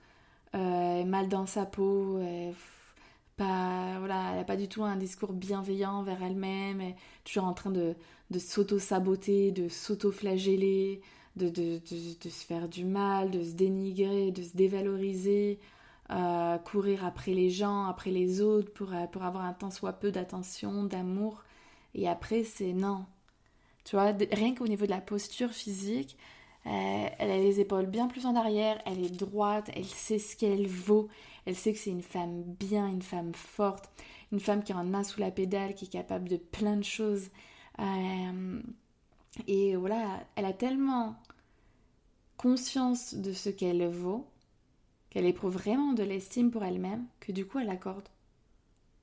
euh, 0.56 0.60
elle 0.96 1.02
est 1.02 1.10
mal 1.10 1.28
dans 1.28 1.46
sa 1.46 1.66
peau, 1.66 2.18
elle, 2.20 2.54
pas, 3.36 3.98
voilà, 4.00 4.32
elle 4.32 4.38
n'a 4.38 4.44
pas 4.46 4.56
du 4.56 4.68
tout 4.70 4.84
un 4.84 4.96
discours 4.96 5.34
bienveillant 5.34 6.04
vers 6.04 6.24
elle-même, 6.24 6.80
elle 6.80 6.90
est 6.92 6.96
toujours 7.26 7.46
en 7.46 7.54
train 7.54 7.72
de, 7.72 7.96
de 8.30 8.40
s'auto-saboter, 8.40 9.52
de 9.52 9.68
s'auto-flageller, 9.68 11.02
de, 11.36 11.50
de, 11.50 11.80
de, 11.80 12.30
se 12.30 12.46
faire 12.46 12.70
du 12.70 12.86
mal, 12.86 13.32
de 13.32 13.44
se 13.44 13.54
dénigrer, 13.54 14.32
de 14.32 14.44
se 14.44 14.56
dévaloriser, 14.56 15.60
euh, 16.12 16.58
courir 16.60 17.06
après 17.06 17.34
les 17.34 17.50
gens, 17.50 17.86
après 17.86 18.12
les 18.12 18.42
autres 18.42 18.72
pour, 18.74 18.92
pour 19.12 19.24
avoir 19.24 19.46
un 19.46 19.54
tant 19.54 19.72
soit 19.72 19.94
peu 19.94 20.12
d'attention, 20.12 20.84
d'amour. 20.84 21.44
Et 21.96 22.08
après, 22.08 22.44
c'est 22.44 22.74
non, 22.74 23.06
tu 23.84 23.96
vois, 23.96 24.14
rien 24.32 24.56
qu'au 24.56 24.68
niveau 24.68 24.86
de 24.86 24.92
la 24.92 25.02
posture 25.02 25.52
physique, 25.52 26.18
euh, 26.68 27.08
elle 27.18 27.32
a 27.32 27.38
les 27.38 27.60
épaules 27.60 27.88
bien 27.88 28.08
plus 28.08 28.26
en 28.26 28.36
arrière, 28.36 28.82
elle 28.86 29.04
est 29.04 29.16
droite, 29.16 29.72
elle 29.74 29.86
sait 29.86 30.20
ce 30.20 30.36
qu'elle 30.36 30.68
vaut, 30.68 31.08
elle 31.46 31.56
sait 31.56 31.74
que 31.74 31.80
c'est 31.80 31.90
une 31.90 32.04
femme 32.04 32.44
bien, 32.44 32.88
une 32.88 33.02
femme 33.02 33.34
forte, 33.34 33.90
une 34.32 34.40
femme 34.40 34.64
qui 34.64 34.72
a 34.72 34.76
une 34.76 34.90
main 34.90 35.04
sous 35.04 35.20
la 35.20 35.32
pédale, 35.32 35.74
qui 35.74 35.86
est 35.86 35.90
capable 35.90 36.30
de 36.30 36.38
plein 36.38 36.78
de 36.78 36.84
choses. 36.84 37.30
Euh, 37.80 38.62
et 39.48 39.76
voilà, 39.76 40.24
elle 40.36 40.46
a 40.46 40.54
tellement 40.54 41.16
conscience 42.38 43.16
de 43.16 43.34
ce 43.34 43.50
qu'elle 43.50 43.88
vaut, 43.88 44.28
qu'elle 45.10 45.26
éprouve 45.26 45.54
vraiment 45.54 45.94
de 45.94 46.04
l'estime 46.04 46.52
pour 46.52 46.64
elle-même, 46.64 47.06
que 47.20 47.32
du 47.32 47.46
coup 47.46 47.60
elle 47.60 47.70
accorde 47.70 48.08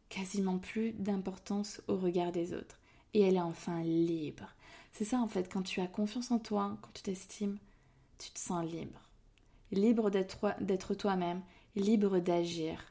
quasiment 0.08 0.58
plus 0.58 0.92
d'importance 0.92 1.82
au 1.88 1.96
regard 1.96 2.32
des 2.32 2.54
autres. 2.54 2.80
Et 3.14 3.22
elle 3.22 3.36
est 3.36 3.40
enfin 3.40 3.82
libre. 3.82 4.54
C'est 4.98 5.04
ça 5.04 5.20
en 5.20 5.28
fait, 5.28 5.48
quand 5.48 5.62
tu 5.62 5.80
as 5.80 5.86
confiance 5.86 6.32
en 6.32 6.40
toi, 6.40 6.76
quand 6.82 6.90
tu 6.92 7.02
t'estimes, 7.02 7.56
tu 8.18 8.32
te 8.32 8.38
sens 8.40 8.68
libre. 8.68 9.00
Libre 9.70 10.10
d'être 10.10 10.94
toi-même, 10.94 11.40
libre 11.76 12.18
d'agir. 12.18 12.82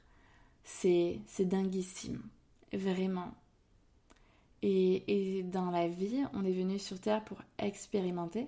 c'est 0.64 1.20
dinguissime. 1.40 2.22
Vraiment. 2.72 3.34
Et, 4.62 5.40
et, 5.40 5.44
dans 5.44 5.70
la 5.70 5.90
vie, 5.90 6.24
on 6.32 6.46
est 6.46 6.54
venu 6.54 6.80
sur 6.80 6.98
Terre 6.98 7.26
pour 7.26 7.42
expérimenter, 7.58 8.48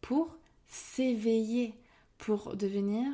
pour 0.00 0.36
s'éveiller, 0.66 1.74
pour 2.18 2.56
devenir... 2.56 3.06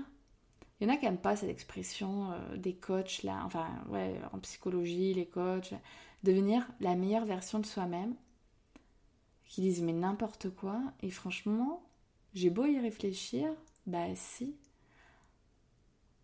Il 0.81 0.89
y 0.89 0.91
en 0.91 0.95
a 0.95 0.97
qui 0.97 1.05
n'aiment 1.05 1.19
pas 1.19 1.37
cette 1.37 1.51
expression 1.51 2.33
euh, 2.33 2.57
des 2.57 2.75
coachs, 2.75 3.25
là, 3.25 3.43
enfin, 3.45 3.69
ouais, 3.91 4.19
en 4.33 4.39
psychologie, 4.39 5.13
les 5.13 5.27
coachs, 5.27 5.75
devenir 6.23 6.67
la 6.81 6.95
meilleure 6.95 7.27
version 7.27 7.59
de 7.59 7.67
soi-même, 7.67 8.15
qui 9.53 9.61
disent 9.61 9.83
mais 9.83 9.93
n'importe 9.93 10.49
quoi, 10.49 10.81
et 11.03 11.11
franchement, 11.11 11.83
j'ai 12.33 12.49
beau 12.49 12.65
y 12.65 12.81
réfléchir, 12.81 13.51
bah 13.87 14.07
si. 14.15 14.57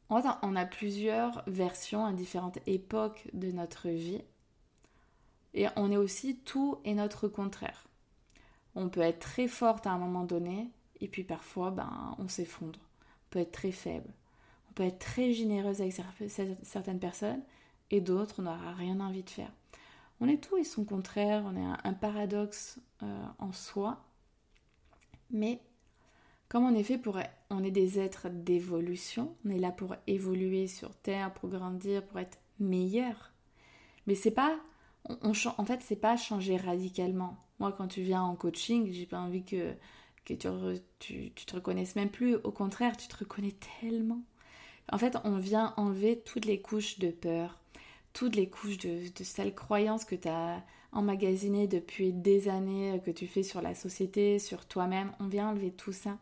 On 0.08 0.56
a 0.56 0.64
plusieurs 0.64 1.42
versions 1.46 2.06
à 2.06 2.12
différentes 2.14 2.58
époques 2.66 3.28
de 3.34 3.52
notre 3.52 3.90
vie. 3.90 4.22
Et 5.52 5.66
on 5.76 5.92
est 5.92 5.98
aussi 5.98 6.38
tout 6.38 6.78
et 6.86 6.94
notre 6.94 7.28
contraire. 7.28 7.86
On 8.74 8.88
peut 8.88 9.02
être 9.02 9.18
très 9.18 9.46
forte 9.46 9.86
à 9.86 9.92
un 9.92 9.98
moment 9.98 10.24
donné, 10.24 10.70
et 11.02 11.08
puis 11.08 11.22
parfois, 11.22 11.70
ben, 11.70 12.16
on 12.18 12.28
s'effondre. 12.28 12.80
On 12.80 13.28
peut 13.28 13.40
être 13.40 13.52
très 13.52 13.72
faible. 13.72 14.10
On 14.70 14.72
peut 14.72 14.84
être 14.84 15.00
très 15.00 15.34
généreuse 15.34 15.82
avec 15.82 15.92
certaines 16.62 16.98
personnes, 16.98 17.42
et 17.90 18.00
d'autres, 18.00 18.36
on 18.38 18.44
n'aura 18.44 18.72
rien 18.72 18.98
envie 19.00 19.22
de 19.22 19.28
faire. 19.28 19.52
On 20.20 20.28
est 20.28 20.42
tout 20.42 20.57
et 20.57 20.64
son 20.64 20.85
contraire, 20.85 21.44
on 21.46 21.57
est 21.57 21.78
un, 21.85 21.92
paradoxe 21.92 22.78
euh, 23.02 23.26
en 23.38 23.52
soi. 23.52 24.04
Mais 25.31 25.61
comme 26.48 26.64
on 26.64 26.74
est 26.74 26.83
fait 26.83 26.98
pour... 26.98 27.18
On 27.50 27.62
est 27.62 27.70
des 27.70 27.98
êtres 27.98 28.28
d'évolution, 28.28 29.37
on 29.44 29.50
est 29.50 29.59
là 29.59 29.70
pour 29.70 29.94
évoluer 30.07 30.66
sur 30.66 30.94
Terre, 30.96 31.33
pour 31.33 31.48
grandir, 31.48 32.04
pour 32.07 32.18
être 32.18 32.38
meilleur. 32.59 33.33
Mais 34.07 34.14
c'est 34.14 34.33
pas... 34.33 34.59
On, 35.22 35.33
en 35.33 35.64
fait, 35.64 35.81
c'est 35.83 35.96
pas 35.96 36.16
changer 36.16 36.57
radicalement. 36.57 37.37
Moi, 37.61 37.72
quand 37.72 37.88
tu 37.88 38.02
viens 38.02 38.22
en 38.22 38.35
coaching, 38.35 38.92
j'ai 38.92 39.07
pas 39.07 39.20
envie 39.20 39.44
que, 39.44 39.72
que 40.24 40.35
tu, 40.98 41.31
tu, 41.33 41.46
te 41.46 41.54
reconnaisses 41.54 41.96
même 41.96 42.11
plus. 42.11 42.37
Au 42.37 42.50
contraire, 42.50 42.96
tu 42.96 43.09
te 43.09 43.16
reconnais 43.16 43.54
tellement. 43.81 44.22
En 44.92 44.98
fait, 44.98 45.16
on 45.24 45.37
vient 45.37 45.74
enlever 45.76 46.20
toutes 46.20 46.44
les 46.44 46.61
couches 46.61 46.98
de 46.98 47.11
peur, 47.11 47.59
toutes 48.18 48.35
les 48.35 48.48
couches 48.48 48.78
de, 48.78 49.22
sales 49.22 49.54
croyances 49.54 50.04
que 50.04 50.16
tu 50.16 50.26
as 50.26 50.64
emmagasinées 50.90 51.68
depuis 51.68 52.12
des 52.12 52.48
années, 52.48 53.00
que 53.07 53.12
tu 53.12 53.28
fais 53.28 53.44
sur 53.44 53.62
la 53.62 53.76
société, 53.76 54.40
sur 54.40 54.66
toi-même. 54.66 55.12
On 55.20 55.28
vient 55.28 55.50
enlever 55.50 55.70
tout 55.70 55.92
ça 55.92 56.18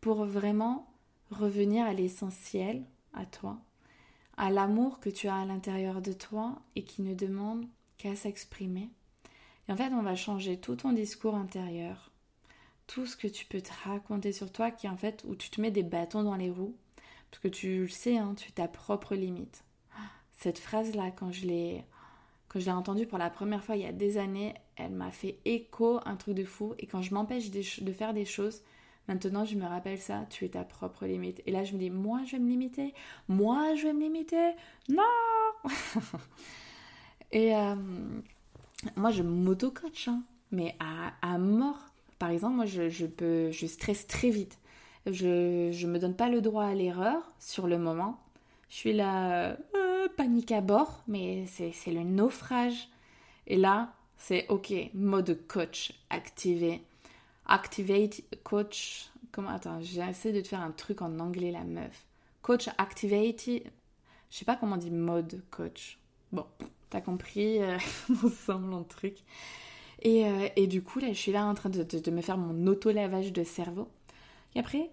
pour 0.00 0.24
vraiment 0.24 0.90
revenir 1.30 1.84
à 1.84 1.92
l'essentiel, 1.92 2.82
à 3.12 3.26
toi, 3.26 3.58
à 4.38 4.48
l'amour 4.48 5.00
que 5.00 5.10
tu 5.10 5.28
as 5.28 5.36
à 5.36 5.44
l'intérieur 5.44 6.00
de 6.00 6.14
toi 6.14 6.62
et 6.76 6.82
qui 6.82 7.02
ne 7.02 7.12
demande 7.12 7.66
qu'à 7.98 8.16
s'exprimer. 8.16 8.88
Et 9.68 9.72
en 9.72 9.76
fait, 9.76 9.92
on 9.92 10.00
va 10.00 10.16
changer 10.16 10.58
tout 10.58 10.76
ton 10.76 10.92
discours 10.92 11.34
intérieur, 11.34 12.10
tout 12.86 13.04
ce 13.04 13.18
que 13.18 13.28
tu 13.28 13.44
peux 13.44 13.60
te 13.60 13.72
raconter 13.84 14.32
sur 14.32 14.50
toi, 14.50 14.70
qui 14.70 14.88
en 14.88 14.96
fait, 14.96 15.26
où 15.28 15.36
tu 15.36 15.50
te 15.50 15.60
mets 15.60 15.70
des 15.70 15.82
bâtons 15.82 16.22
dans 16.22 16.36
les 16.36 16.48
roues, 16.48 16.78
parce 17.30 17.42
que 17.42 17.48
tu 17.48 17.80
le 17.80 17.88
sais, 17.88 18.16
hein, 18.16 18.34
tu 18.34 18.48
es 18.48 18.52
ta 18.52 18.66
propre 18.66 19.14
limite. 19.14 19.62
Cette 20.38 20.58
phrase-là, 20.58 21.10
quand 21.10 21.30
je 21.32 21.46
l'ai 21.46 21.84
quand 22.48 22.60
je 22.60 22.64
l'ai 22.64 22.72
entendue 22.72 23.06
pour 23.06 23.18
la 23.18 23.28
première 23.28 23.62
fois 23.62 23.76
il 23.76 23.82
y 23.82 23.86
a 23.86 23.92
des 23.92 24.16
années, 24.16 24.54
elle 24.76 24.92
m'a 24.92 25.10
fait 25.10 25.36
écho, 25.44 26.00
un 26.06 26.16
truc 26.16 26.34
de 26.34 26.44
fou. 26.44 26.74
Et 26.78 26.86
quand 26.86 27.02
je 27.02 27.12
m'empêche 27.12 27.50
de 27.50 27.92
faire 27.92 28.14
des 28.14 28.24
choses, 28.24 28.62
Maintenant, 29.08 29.46
je 29.46 29.56
me 29.56 29.64
rappelle 29.64 29.98
ça, 29.98 30.26
tu 30.28 30.44
es 30.44 30.50
ta 30.50 30.64
propre 30.64 31.06
limite. 31.06 31.40
Et 31.46 31.50
là, 31.50 31.64
je 31.64 31.72
me 31.72 31.78
dis, 31.78 31.88
moi, 31.88 32.20
je 32.26 32.32
vais 32.32 32.38
me 32.38 32.48
limiter. 32.50 32.92
Moi, 33.26 33.74
je 33.74 33.84
vais 33.84 33.94
me 33.94 34.00
limiter. 34.00 34.50
Non 34.90 35.02
Et 37.32 37.56
euh, 37.56 37.74
moi, 38.96 39.10
je 39.10 39.22
m'auto-coach, 39.22 40.08
hein. 40.08 40.22
mais 40.52 40.76
à, 40.78 41.38
mort. 41.38 41.78
Par 42.18 42.28
exemple, 42.28 42.56
moi, 42.56 42.66
je, 42.66 43.06
peux, 43.06 43.50
je 43.50 43.66
stresse 43.66 44.06
très 44.06 44.28
vite. 44.28 44.58
Je 45.06 45.70
ne 45.70 45.90
me 45.90 45.98
donne 45.98 46.14
pas 46.14 46.28
le 46.28 46.42
droit 46.42 46.64
à 46.64 46.74
l'erreur 46.74 47.32
sur 47.38 47.66
le 47.66 47.78
moment. 47.78 48.20
Je 48.68 48.76
suis 48.76 48.92
là, 48.92 49.56
euh, 50.08 50.16
panique 50.16 50.52
à 50.52 50.60
bord, 50.60 51.02
mais 51.06 51.46
c'est 51.46 51.72
le 51.86 52.02
naufrage. 52.02 52.88
Et 53.46 53.56
là, 53.56 53.92
c'est 54.18 54.46
OK, 54.48 54.72
mode 54.94 55.38
coach 55.46 55.92
activé. 56.10 56.82
Activate 57.46 58.22
coach. 58.42 59.10
Comment 59.32 59.50
Attends, 59.50 59.80
j'ai 59.80 60.02
essayé 60.02 60.34
de 60.34 60.40
te 60.40 60.48
faire 60.48 60.60
un 60.60 60.70
truc 60.70 61.02
en 61.02 61.18
anglais, 61.18 61.50
la 61.50 61.64
meuf. 61.64 62.04
Coach 62.42 62.68
activate. 62.78 63.48
Je 64.30 64.36
sais 64.36 64.44
pas 64.44 64.56
comment 64.56 64.74
on 64.74 64.78
dit 64.78 64.90
mode 64.90 65.42
coach. 65.50 65.98
Bon, 66.32 66.44
t'as 66.90 67.00
compris 67.00 67.62
euh, 67.62 67.78
mon 68.08 68.28
semblant 68.28 68.80
de 68.80 68.88
truc. 68.88 69.16
Et, 70.02 70.26
euh, 70.26 70.48
et, 70.56 70.66
du 70.66 70.82
coup, 70.82 71.00
là, 71.00 71.08
je 71.08 71.18
suis 71.18 71.32
là 71.32 71.44
en 71.46 71.54
train 71.54 71.70
de, 71.70 71.82
de, 71.82 72.10
me 72.10 72.20
faire 72.20 72.38
mon 72.38 72.66
auto-lavage 72.66 73.32
de 73.32 73.42
cerveau. 73.42 73.88
Et 74.54 74.60
après, 74.60 74.90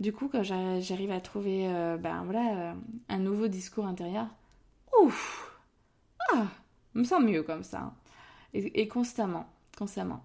du 0.00 0.12
coup, 0.12 0.28
quand 0.28 0.42
j'arrive 0.42 1.10
à 1.10 1.20
trouver 1.20 1.68
euh, 1.68 1.96
ben, 1.96 2.24
voilà, 2.24 2.74
un 3.08 3.18
nouveau 3.18 3.48
discours 3.48 3.86
intérieur, 3.86 4.26
Ah 6.32 6.46
me 6.94 7.04
sens 7.04 7.22
mieux 7.22 7.42
comme 7.42 7.62
ça. 7.62 7.94
Et, 8.54 8.80
et 8.80 8.88
constamment, 8.88 9.48
constamment. 9.76 10.24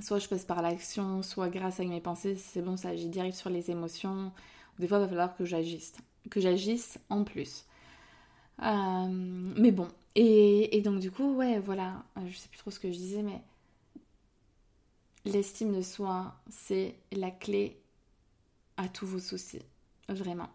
Soit 0.00 0.18
je 0.18 0.28
passe 0.28 0.44
par 0.44 0.62
l'action, 0.62 1.22
soit 1.22 1.48
grâce 1.48 1.80
à 1.80 1.84
mes 1.84 2.00
pensées, 2.00 2.36
c'est 2.36 2.62
bon, 2.62 2.76
ça 2.76 2.90
agit 2.90 3.08
direct 3.08 3.36
sur 3.36 3.50
les 3.50 3.70
émotions. 3.70 4.32
Des 4.78 4.86
fois, 4.86 4.98
il 4.98 5.02
va 5.02 5.08
falloir 5.08 5.36
que 5.36 5.44
j'agisse, 5.44 5.94
que 6.30 6.40
j'agisse 6.40 6.98
en 7.08 7.24
plus. 7.24 7.66
Euh, 8.62 9.08
mais 9.08 9.72
bon, 9.72 9.88
et, 10.14 10.80
donc 10.82 11.00
du 11.00 11.10
coup, 11.10 11.34
ouais, 11.34 11.58
voilà, 11.58 12.04
je 12.26 12.36
sais 12.36 12.48
plus 12.48 12.58
trop 12.58 12.70
ce 12.70 12.78
que 12.78 12.90
je 12.90 12.96
disais, 12.96 13.22
mais 13.22 13.40
l'estime 15.24 15.74
de 15.74 15.82
soi, 15.82 16.34
c'est 16.48 16.94
la 17.12 17.30
clé 17.30 17.80
à 18.76 18.88
tous 18.88 19.06
vos 19.06 19.18
soucis, 19.18 19.62
vraiment. 20.08 20.50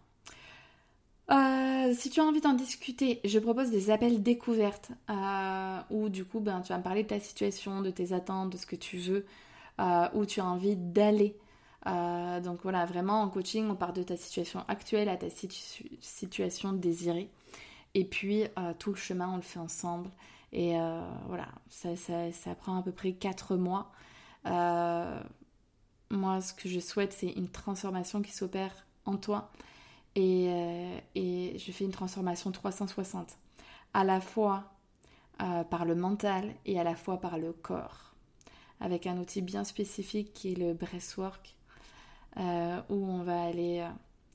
Euh, 1.30 1.65
si 1.96 2.10
tu 2.10 2.20
as 2.20 2.24
envie 2.24 2.40
d'en 2.40 2.52
discuter, 2.52 3.20
je 3.24 3.38
propose 3.38 3.70
des 3.70 3.90
appels 3.90 4.22
découvertes 4.22 4.90
euh, 5.10 5.80
où 5.90 6.08
du 6.08 6.24
coup 6.24 6.40
ben, 6.40 6.60
tu 6.60 6.68
vas 6.68 6.78
me 6.78 6.82
parler 6.82 7.02
de 7.02 7.08
ta 7.08 7.20
situation, 7.20 7.80
de 7.80 7.90
tes 7.90 8.12
attentes, 8.12 8.50
de 8.50 8.56
ce 8.56 8.66
que 8.66 8.76
tu 8.76 8.98
veux, 8.98 9.26
euh, 9.80 10.08
où 10.14 10.26
tu 10.26 10.40
as 10.40 10.46
envie 10.46 10.76
d'aller. 10.76 11.36
donc 11.84 12.60
voilà, 12.62 12.84
vraiment 12.86 13.22
en 13.22 13.28
coaching, 13.28 13.68
on 13.70 13.74
part 13.74 13.92
de 13.92 14.02
ta 14.02 14.16
situation 14.16 14.64
actuelle 14.68 15.08
à 15.08 15.16
ta 15.16 15.28
situation 16.00 16.72
désirée. 16.72 17.30
Et 17.94 18.04
puis 18.04 18.44
tout 18.78 18.90
le 18.90 18.96
chemin, 18.96 19.30
on 19.32 19.36
le 19.36 19.42
fait 19.42 19.58
ensemble. 19.58 20.10
Et 20.52 20.74
voilà, 21.26 21.48
ça, 21.70 21.96
ça, 21.96 22.32
ça, 22.32 22.54
prend 22.54 22.78
à 22.78 22.82
peu 22.82 22.92
près 22.92 23.12
4 23.12 23.56
mois. 23.56 23.92
moi, 26.10 26.40
ce 26.40 26.52
que 26.54 26.68
je 26.68 26.80
souhaite, 26.80 27.12
c'est 27.12 27.30
une 27.30 27.48
transformation 27.48 28.22
qui 28.22 28.32
s'opère 28.32 28.86
en 29.04 29.16
toi 29.16 29.50
euh, 30.16 30.98
et, 31.14 31.58
je 31.58 31.72
fais 31.72 31.84
une 31.84 31.92
transformation 31.92 32.50
360, 32.50 33.36
à 33.94 34.04
la 34.04 34.20
fois 34.20 34.72
euh, 35.42 35.64
par 35.64 35.84
le 35.84 35.94
mental 35.94 36.54
et 36.64 36.80
à 36.80 36.84
la 36.84 36.96
fois 36.96 37.20
par 37.20 37.38
le 37.38 37.52
corps, 37.52 38.14
avec 38.80 39.06
un 39.06 39.18
outil 39.18 39.42
bien 39.42 39.64
spécifique 39.64 40.32
qui 40.32 40.52
est 40.52 40.56
le 40.56 40.72
breathwork, 40.72 41.54
euh, 42.38 42.80
où 42.88 42.94
on 42.94 43.22
va 43.22 43.42
aller 43.42 43.86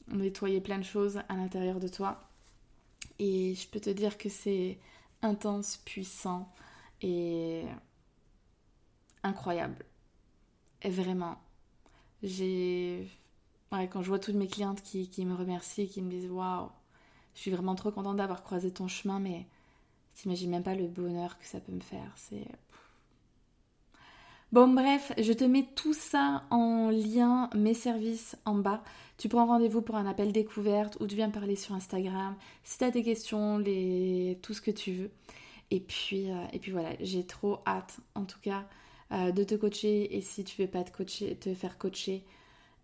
nettoyer 0.07 0.61
plein 0.61 0.77
de 0.77 0.83
choses 0.83 1.21
à 1.29 1.35
l'intérieur 1.35 1.79
de 1.79 1.87
toi. 1.87 2.21
Et 3.19 3.55
je 3.55 3.67
peux 3.67 3.79
te 3.79 3.89
dire 3.89 4.17
que 4.17 4.29
c'est 4.29 4.79
intense, 5.21 5.77
puissant 5.77 6.51
et 7.01 7.63
incroyable. 9.23 9.85
Vraiment, 10.83 11.37
j'ai 12.23 13.07
quand 13.71 14.01
je 14.01 14.09
vois 14.09 14.19
toutes 14.19 14.35
mes 14.35 14.47
clientes 14.47 14.81
qui, 14.81 15.25
me 15.25 15.35
remercient, 15.35 15.87
qui 15.87 16.01
me 16.01 16.09
disent 16.09 16.29
Waouh, 16.29 16.69
je 17.35 17.39
suis 17.39 17.51
vraiment 17.51 17.75
trop 17.75 17.91
contente 17.91 18.17
d'avoir 18.17 18.43
croisé 18.43 18.71
ton 18.71 18.87
chemin, 18.87 19.19
mais 19.19 19.47
t'imagines 20.13 20.51
même 20.51 20.63
pas 20.63 20.75
le 20.75 20.87
bonheur 20.87 21.37
que 21.39 21.45
ça 21.45 21.59
peut 21.59 21.71
me 21.71 21.81
faire. 21.81 22.11
C'est. 22.15 22.47
Bon, 24.51 24.67
bref, 24.67 25.13
je 25.17 25.31
te 25.31 25.45
mets 25.45 25.65
tout 25.75 25.93
ça 25.93 26.43
en 26.49 26.89
lien, 26.89 27.49
mes 27.55 27.73
services 27.73 28.35
en 28.43 28.55
bas. 28.55 28.83
Tu 29.17 29.29
prends 29.29 29.45
rendez-vous 29.45 29.81
pour 29.81 29.95
un 29.95 30.05
appel 30.05 30.33
découverte 30.33 30.97
ou 30.99 31.07
tu 31.07 31.15
viens 31.15 31.29
parler 31.29 31.55
sur 31.55 31.73
Instagram. 31.73 32.35
Si 32.65 32.77
tu 32.77 32.83
as 32.83 32.91
des 32.91 33.03
questions, 33.03 33.57
les... 33.57 34.37
tout 34.41 34.53
ce 34.53 34.61
que 34.61 34.71
tu 34.71 34.91
veux. 34.91 35.11
Et 35.69 35.79
puis, 35.79 36.29
euh, 36.29 36.45
et 36.51 36.59
puis 36.59 36.71
voilà, 36.71 36.89
j'ai 36.99 37.25
trop 37.25 37.59
hâte, 37.65 38.01
en 38.13 38.25
tout 38.25 38.39
cas, 38.41 38.67
euh, 39.13 39.31
de 39.31 39.43
te 39.45 39.55
coacher. 39.55 40.17
Et 40.17 40.21
si 40.21 40.43
tu 40.43 40.61
veux 40.61 40.67
pas 40.67 40.83
te, 40.83 40.91
coacher, 40.91 41.37
te 41.37 41.53
faire 41.53 41.77
coacher, 41.77 42.25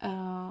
euh, 0.03 0.49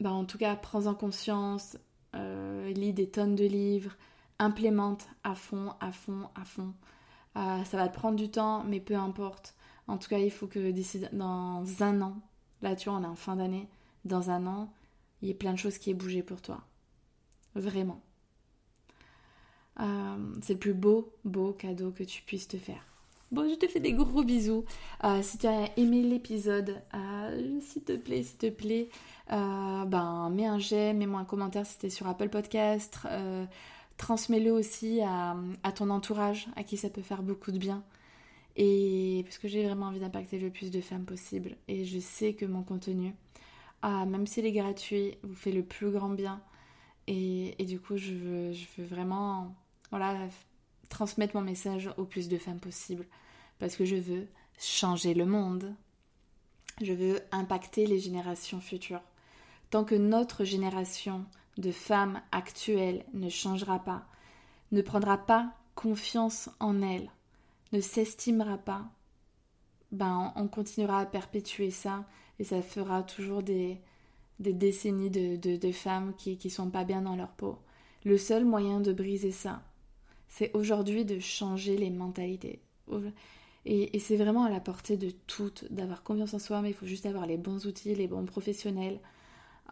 bah 0.00 0.10
en 0.10 0.24
tout 0.24 0.38
cas, 0.38 0.56
prends-en 0.56 0.94
conscience, 0.94 1.76
euh, 2.14 2.72
lis 2.72 2.92
des 2.92 3.08
tonnes 3.08 3.36
de 3.36 3.44
livres, 3.44 3.96
implémente 4.38 5.06
à 5.22 5.34
fond, 5.34 5.74
à 5.80 5.92
fond, 5.92 6.28
à 6.34 6.44
fond. 6.44 6.72
Euh, 7.36 7.62
ça 7.64 7.76
va 7.76 7.88
te 7.88 7.94
prendre 7.94 8.16
du 8.16 8.30
temps, 8.30 8.64
mais 8.64 8.80
peu 8.80 8.96
importe. 8.96 9.54
En 9.86 9.98
tout 9.98 10.08
cas, 10.08 10.18
il 10.18 10.30
faut 10.30 10.46
que 10.46 10.70
d'ici 10.70 11.02
dans 11.12 11.64
un 11.82 12.00
an, 12.00 12.16
là 12.62 12.74
tu 12.74 12.88
vois, 12.88 12.98
on 12.98 13.04
est 13.04 13.06
en 13.06 13.14
fin 13.14 13.36
d'année, 13.36 13.68
dans 14.04 14.30
un 14.30 14.46
an, 14.46 14.72
il 15.20 15.28
y 15.28 15.30
ait 15.30 15.34
plein 15.34 15.52
de 15.52 15.58
choses 15.58 15.78
qui 15.78 15.90
aient 15.90 15.94
bougé 15.94 16.22
pour 16.22 16.40
toi. 16.40 16.62
Vraiment. 17.54 18.00
c'est 20.42 20.54
le 20.54 20.58
plus 20.58 20.74
beau, 20.74 21.12
beau 21.24 21.52
cadeau 21.52 21.90
que 21.90 22.04
tu 22.04 22.22
puisses 22.22 22.48
te 22.48 22.56
faire. 22.56 22.84
Bon, 23.32 23.48
je 23.48 23.54
te 23.54 23.66
fais 23.66 23.80
des 23.80 23.92
gros 23.92 24.24
bisous. 24.24 24.64
si 25.22 25.38
tu 25.38 25.46
as 25.46 25.76
aimé 25.76 26.02
l'épisode, 26.02 26.80
s'il 27.60 27.82
te 27.82 27.96
plaît, 27.96 28.22
s'il 28.22 28.38
te 28.38 28.50
plaît, 28.50 28.88
ben, 29.30 30.30
mets 30.30 30.46
un 30.46 30.58
j'aime, 30.58 30.98
mets-moi 30.98 31.20
un 31.20 31.24
commentaire 31.24 31.66
si 31.66 31.72
c'était 31.72 31.90
sur 31.90 32.06
Apple 32.06 32.28
Podcast. 32.28 32.98
transmets-le 33.96 34.52
aussi 34.52 35.00
à, 35.02 35.36
à, 35.62 35.72
ton 35.72 35.90
entourage, 35.90 36.48
à 36.56 36.64
qui 36.64 36.76
ça 36.76 36.90
peut 36.90 37.02
faire 37.02 37.22
beaucoup 37.22 37.52
de 37.52 37.58
bien. 37.58 37.82
Et 38.56 39.22
parce 39.24 39.38
que 39.38 39.48
j'ai 39.48 39.64
vraiment 39.64 39.86
envie 39.86 40.00
d'impacter 40.00 40.38
le 40.38 40.50
plus 40.50 40.70
de 40.70 40.80
femmes 40.80 41.04
possible. 41.04 41.56
Et 41.68 41.84
je 41.84 41.98
sais 41.98 42.34
que 42.34 42.44
mon 42.44 42.62
contenu, 42.62 43.14
ah, 43.82 44.04
même 44.04 44.26
s'il 44.26 44.44
est 44.46 44.52
gratuit, 44.52 45.16
vous 45.22 45.34
fait 45.34 45.52
le 45.52 45.62
plus 45.62 45.90
grand 45.90 46.10
bien. 46.10 46.40
Et, 47.06 47.54
du 47.64 47.80
coup, 47.80 47.96
je 47.96 48.12
veux, 48.12 48.52
je 48.52 48.66
veux 48.76 48.84
vraiment 48.84 49.54
voilà, 49.90 50.28
transmettre 50.90 51.34
mon 51.34 51.42
message 51.42 51.90
au 51.96 52.04
plus 52.04 52.28
de 52.28 52.38
femmes 52.38 52.60
possible. 52.60 53.06
Parce 53.58 53.76
que 53.76 53.84
je 53.84 53.96
veux 53.96 54.28
changer 54.58 55.14
le 55.14 55.26
monde. 55.26 55.74
Je 56.82 56.92
veux 56.92 57.20
impacter 57.32 57.86
les 57.86 57.98
générations 57.98 58.60
futures. 58.60 59.02
Tant 59.70 59.84
que 59.84 59.94
notre 59.94 60.44
génération 60.44 61.24
de 61.56 61.70
femmes 61.70 62.20
actuelles 62.32 63.04
ne 63.12 63.28
changera 63.28 63.78
pas, 63.78 64.06
ne 64.72 64.82
prendra 64.82 65.18
pas 65.18 65.52
confiance 65.74 66.50
en 66.60 66.82
elles, 66.82 67.10
ne 67.72 67.80
s'estimera 67.80 68.58
pas, 68.58 68.84
ben 69.92 70.32
on 70.36 70.48
continuera 70.48 71.00
à 71.00 71.06
perpétuer 71.06 71.70
ça 71.70 72.04
et 72.38 72.44
ça 72.44 72.62
fera 72.62 73.02
toujours 73.02 73.42
des, 73.42 73.80
décennies 74.38 75.10
de, 75.10 75.36
de, 75.36 75.72
femmes 75.72 76.14
qui 76.16 76.38
ne 76.42 76.50
sont 76.50 76.70
pas 76.70 76.84
bien 76.84 77.02
dans 77.02 77.16
leur 77.16 77.30
peau. 77.30 77.58
Le 78.04 78.16
seul 78.16 78.44
moyen 78.44 78.80
de 78.80 78.92
briser 78.92 79.32
ça, 79.32 79.62
c'est 80.28 80.54
aujourd'hui 80.54 81.04
de 81.04 81.18
changer 81.18 81.76
les 81.76 81.90
mentalités. 81.90 82.62
Et, 83.66 83.98
c'est 83.98 84.16
vraiment 84.16 84.44
à 84.44 84.50
la 84.50 84.60
portée 84.60 84.96
de 84.96 85.10
toutes 85.26 85.70
d'avoir 85.70 86.02
confiance 86.02 86.32
en 86.32 86.38
soi, 86.38 86.62
mais 86.62 86.70
il 86.70 86.74
faut 86.74 86.86
juste 86.86 87.06
avoir 87.06 87.26
les 87.26 87.36
bons 87.36 87.66
outils, 87.66 87.94
les 87.94 88.06
bons 88.06 88.24
professionnels. 88.24 89.00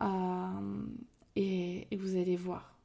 Euh, 0.03 0.87
et, 1.37 1.87
vous 1.97 2.17
allez 2.17 2.37
voir. 2.37 2.77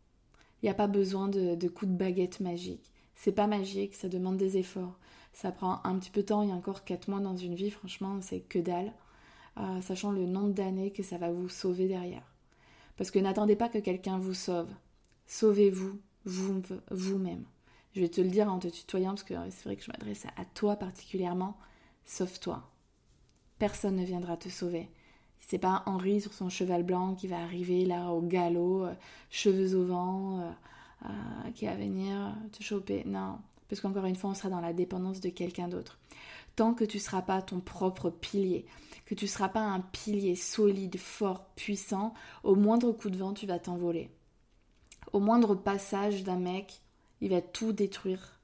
Il 0.62 0.66
n'y 0.66 0.70
a 0.70 0.76
pas 0.76 0.88
besoin 0.88 1.28
de, 1.28 1.68
coups 1.68 1.92
de 1.92 1.98
baguette 1.98 2.40
magique. 2.40 2.92
C'est 3.16 3.32
pas 3.32 3.48
magique, 3.48 3.96
ça 3.96 4.10
demande 4.10 4.38
des 4.38 4.58
efforts. 4.58 4.98
Ça 5.34 5.52
prend 5.52 5.82
un 5.84 5.98
petit 5.98 6.12
peu 6.12 6.22
de 6.22 6.28
temps, 6.28 6.44
il 6.44 6.50
y 6.50 6.52
a 6.52 6.56
encore 6.56 6.84
4 6.84 7.10
mois 7.10 7.20
dans 7.20 7.36
une 7.36 7.56
vie, 7.56 7.72
franchement, 7.72 8.20
c'est 8.22 8.42
que 8.42 8.60
dalle. 8.60 8.94
Euh, 9.60 9.82
sachant 9.82 10.12
le 10.12 10.26
nombre 10.26 10.54
d'années 10.54 10.92
que 10.92 11.04
ça 11.04 11.18
va 11.18 11.32
vous 11.32 11.50
sauver 11.50 11.88
derrière. 11.88 12.24
Parce 12.98 13.12
que 13.12 13.20
n'attendez 13.20 13.56
pas 13.56 13.70
que 13.70 13.78
quelqu'un 13.78 14.18
vous 14.18 14.34
sauve. 14.34 14.70
Sauvez-vous 15.28 16.00
vous, 16.26 16.62
vous-même. 16.90 17.44
Je 17.96 18.02
vais 18.02 18.10
te 18.10 18.22
le 18.22 18.30
dire 18.30 18.52
en 18.52 18.60
te 18.60 18.68
tutoyant, 18.68 19.12
parce 19.12 19.24
que 19.24 19.36
c'est 19.50 19.64
vrai 19.66 19.76
que 19.76 19.84
je 19.84 19.92
m'adresse 19.92 20.26
à 20.38 20.46
toi 20.46 20.76
particulièrement. 20.76 21.58
Sauve-toi. 22.06 22.68
Personne 23.60 23.96
ne 23.96 24.06
viendra 24.06 24.38
te 24.38 24.50
sauver. 24.50 24.90
C'est 25.48 25.58
pas 25.58 25.84
Henri 25.86 26.22
sur 26.22 26.34
son 26.34 26.50
cheval 26.50 26.84
blanc 26.84 27.16
qui 27.16 27.28
va 27.28 27.42
arriver 27.42 27.86
là 27.86 28.12
au 28.12 28.22
galop, 28.22 28.86
euh, 28.86 28.94
cheveux 29.30 29.76
au 29.76 29.86
vent, 29.86 30.54
euh, 31.04 31.52
qui 31.54 31.66
va 31.66 31.76
venir 31.76 32.36
te 32.52 32.64
choper. 32.64 33.04
Non, 33.06 33.40
parce 33.70 33.82
qu'encore 33.82 34.06
une 34.06 34.16
fois, 34.16 34.30
on 34.30 34.34
sera 34.36 34.50
dans 34.50 34.62
la 34.62 34.74
dépendance 34.74 35.20
de 35.20 35.30
quelqu'un 35.30 35.68
d'autre. 35.68 36.00
Tant 36.56 36.74
que 36.74 36.84
tu 36.86 36.98
ne 36.98 37.02
seras 37.02 37.22
pas 37.22 37.42
ton 37.42 37.60
propre 37.60 38.10
pilier, 38.10 38.66
que 39.06 39.16
tu 39.16 39.26
ne 39.26 39.30
seras 39.30 39.50
pas 39.50 39.62
un 39.62 39.80
pilier 39.80 40.36
solide, 40.36 40.98
fort, 40.98 41.46
puissant, 41.56 42.14
au 42.44 42.56
moindre 42.56 42.92
coup 42.92 43.10
de 43.10 43.18
vent, 43.18 43.34
tu 43.34 43.48
vas 43.48 43.60
t'envoler. 43.60 44.12
Au 45.12 45.20
moindre 45.20 45.56
passage 45.56 46.24
d'un 46.24 46.38
mec, 46.38 46.82
il 47.22 47.30
va 47.30 47.42
tout 47.42 47.74
détruire 47.74 48.40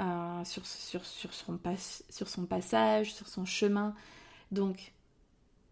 euh, 0.00 0.44
sur, 0.44 0.66
sur, 0.66 1.04
sur, 1.04 1.32
son 1.32 1.58
sur 2.10 2.28
son 2.28 2.46
passage, 2.46 3.14
sur 3.14 3.28
son 3.28 3.44
chemin. 3.44 3.94
Donc, 4.50 4.92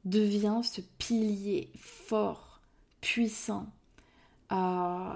deviens 0.05 0.63
ce 0.63 0.81
pilier 0.99 1.71
fort, 1.77 2.61
puissant, 3.01 3.67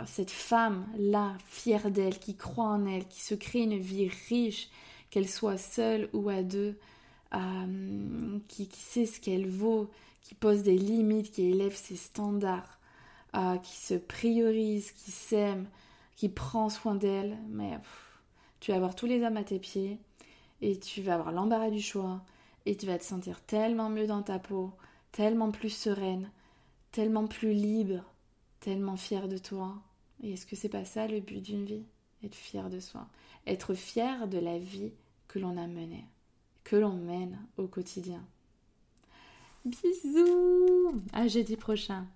cette 0.06 0.30
femme-là, 0.30 1.36
fière 1.46 1.90
d'elle, 1.90 2.18
qui 2.18 2.34
croit 2.34 2.66
en 2.66 2.86
elle, 2.86 3.06
qui 3.06 3.20
se 3.20 3.34
crée 3.34 3.60
une 3.60 3.78
vie 3.78 4.10
riche, 4.28 4.68
qu'elle 5.10 5.28
soit 5.28 5.58
seule 5.58 6.08
ou 6.12 6.28
à 6.28 6.42
deux, 6.42 6.78
euh, 7.34 8.38
qui, 8.48 8.68
sait 8.72 9.06
ce 9.06 9.20
qu'elle 9.20 9.48
vaut, 9.48 9.90
qui 10.22 10.34
pose 10.34 10.62
des 10.62 10.76
limites, 10.76 11.30
qui 11.30 11.44
élève 11.44 11.76
ses 11.76 11.96
standards, 11.96 12.78
euh, 13.36 13.56
qui 13.58 13.76
se 13.76 13.94
priorise, 13.94 14.92
qui 14.92 15.10
s'aime, 15.10 15.66
qui 16.16 16.28
prend 16.28 16.68
soin 16.68 16.94
d'elle. 16.94 17.36
Mais 17.48 17.78
tu 18.60 18.70
vas 18.70 18.78
avoir 18.78 18.94
tous 18.94 19.06
les 19.06 19.22
hommes 19.22 19.36
à 19.36 19.44
tes 19.44 19.58
pieds 19.58 19.98
et 20.60 20.78
tu 20.78 21.02
vas 21.02 21.14
avoir 21.14 21.32
l'embarras 21.32 21.70
du 21.70 21.80
choix 21.80 22.22
et 22.68 22.76
tu 22.76 22.84
vas 22.84 22.98
te 22.98 23.04
sentir 23.04 23.40
tellement 23.40 23.88
mieux 23.88 24.06
dans 24.06 24.22
ta 24.22 24.38
peau, 24.38 24.72
tellement 25.10 25.50
plus 25.50 25.70
sereine, 25.70 26.30
tellement 26.92 27.26
plus 27.26 27.52
libre 27.52 28.04
tellement 28.60 28.96
fier 28.96 29.28
de 29.28 29.38
toi. 29.38 29.76
Et 30.22 30.32
est-ce 30.32 30.46
que 30.46 30.56
c'est 30.56 30.68
pas 30.68 30.84
ça 30.84 31.06
le 31.06 31.20
but 31.20 31.40
d'une 31.40 31.64
vie? 31.64 31.86
Être 32.22 32.34
fier 32.34 32.68
de 32.68 32.80
soi. 32.80 33.06
Être 33.46 33.72
fier 33.74 34.28
de 34.28 34.38
la 34.38 34.58
vie 34.58 34.92
que 35.28 35.38
l'on 35.38 35.56
a 35.56 35.66
menée, 35.66 36.04
que 36.64 36.76
l'on 36.76 36.92
mène 36.92 37.38
au 37.56 37.66
quotidien. 37.66 38.22
Bisous 39.64 41.00
À 41.12 41.28
jeudi 41.28 41.56
prochain 41.56 42.06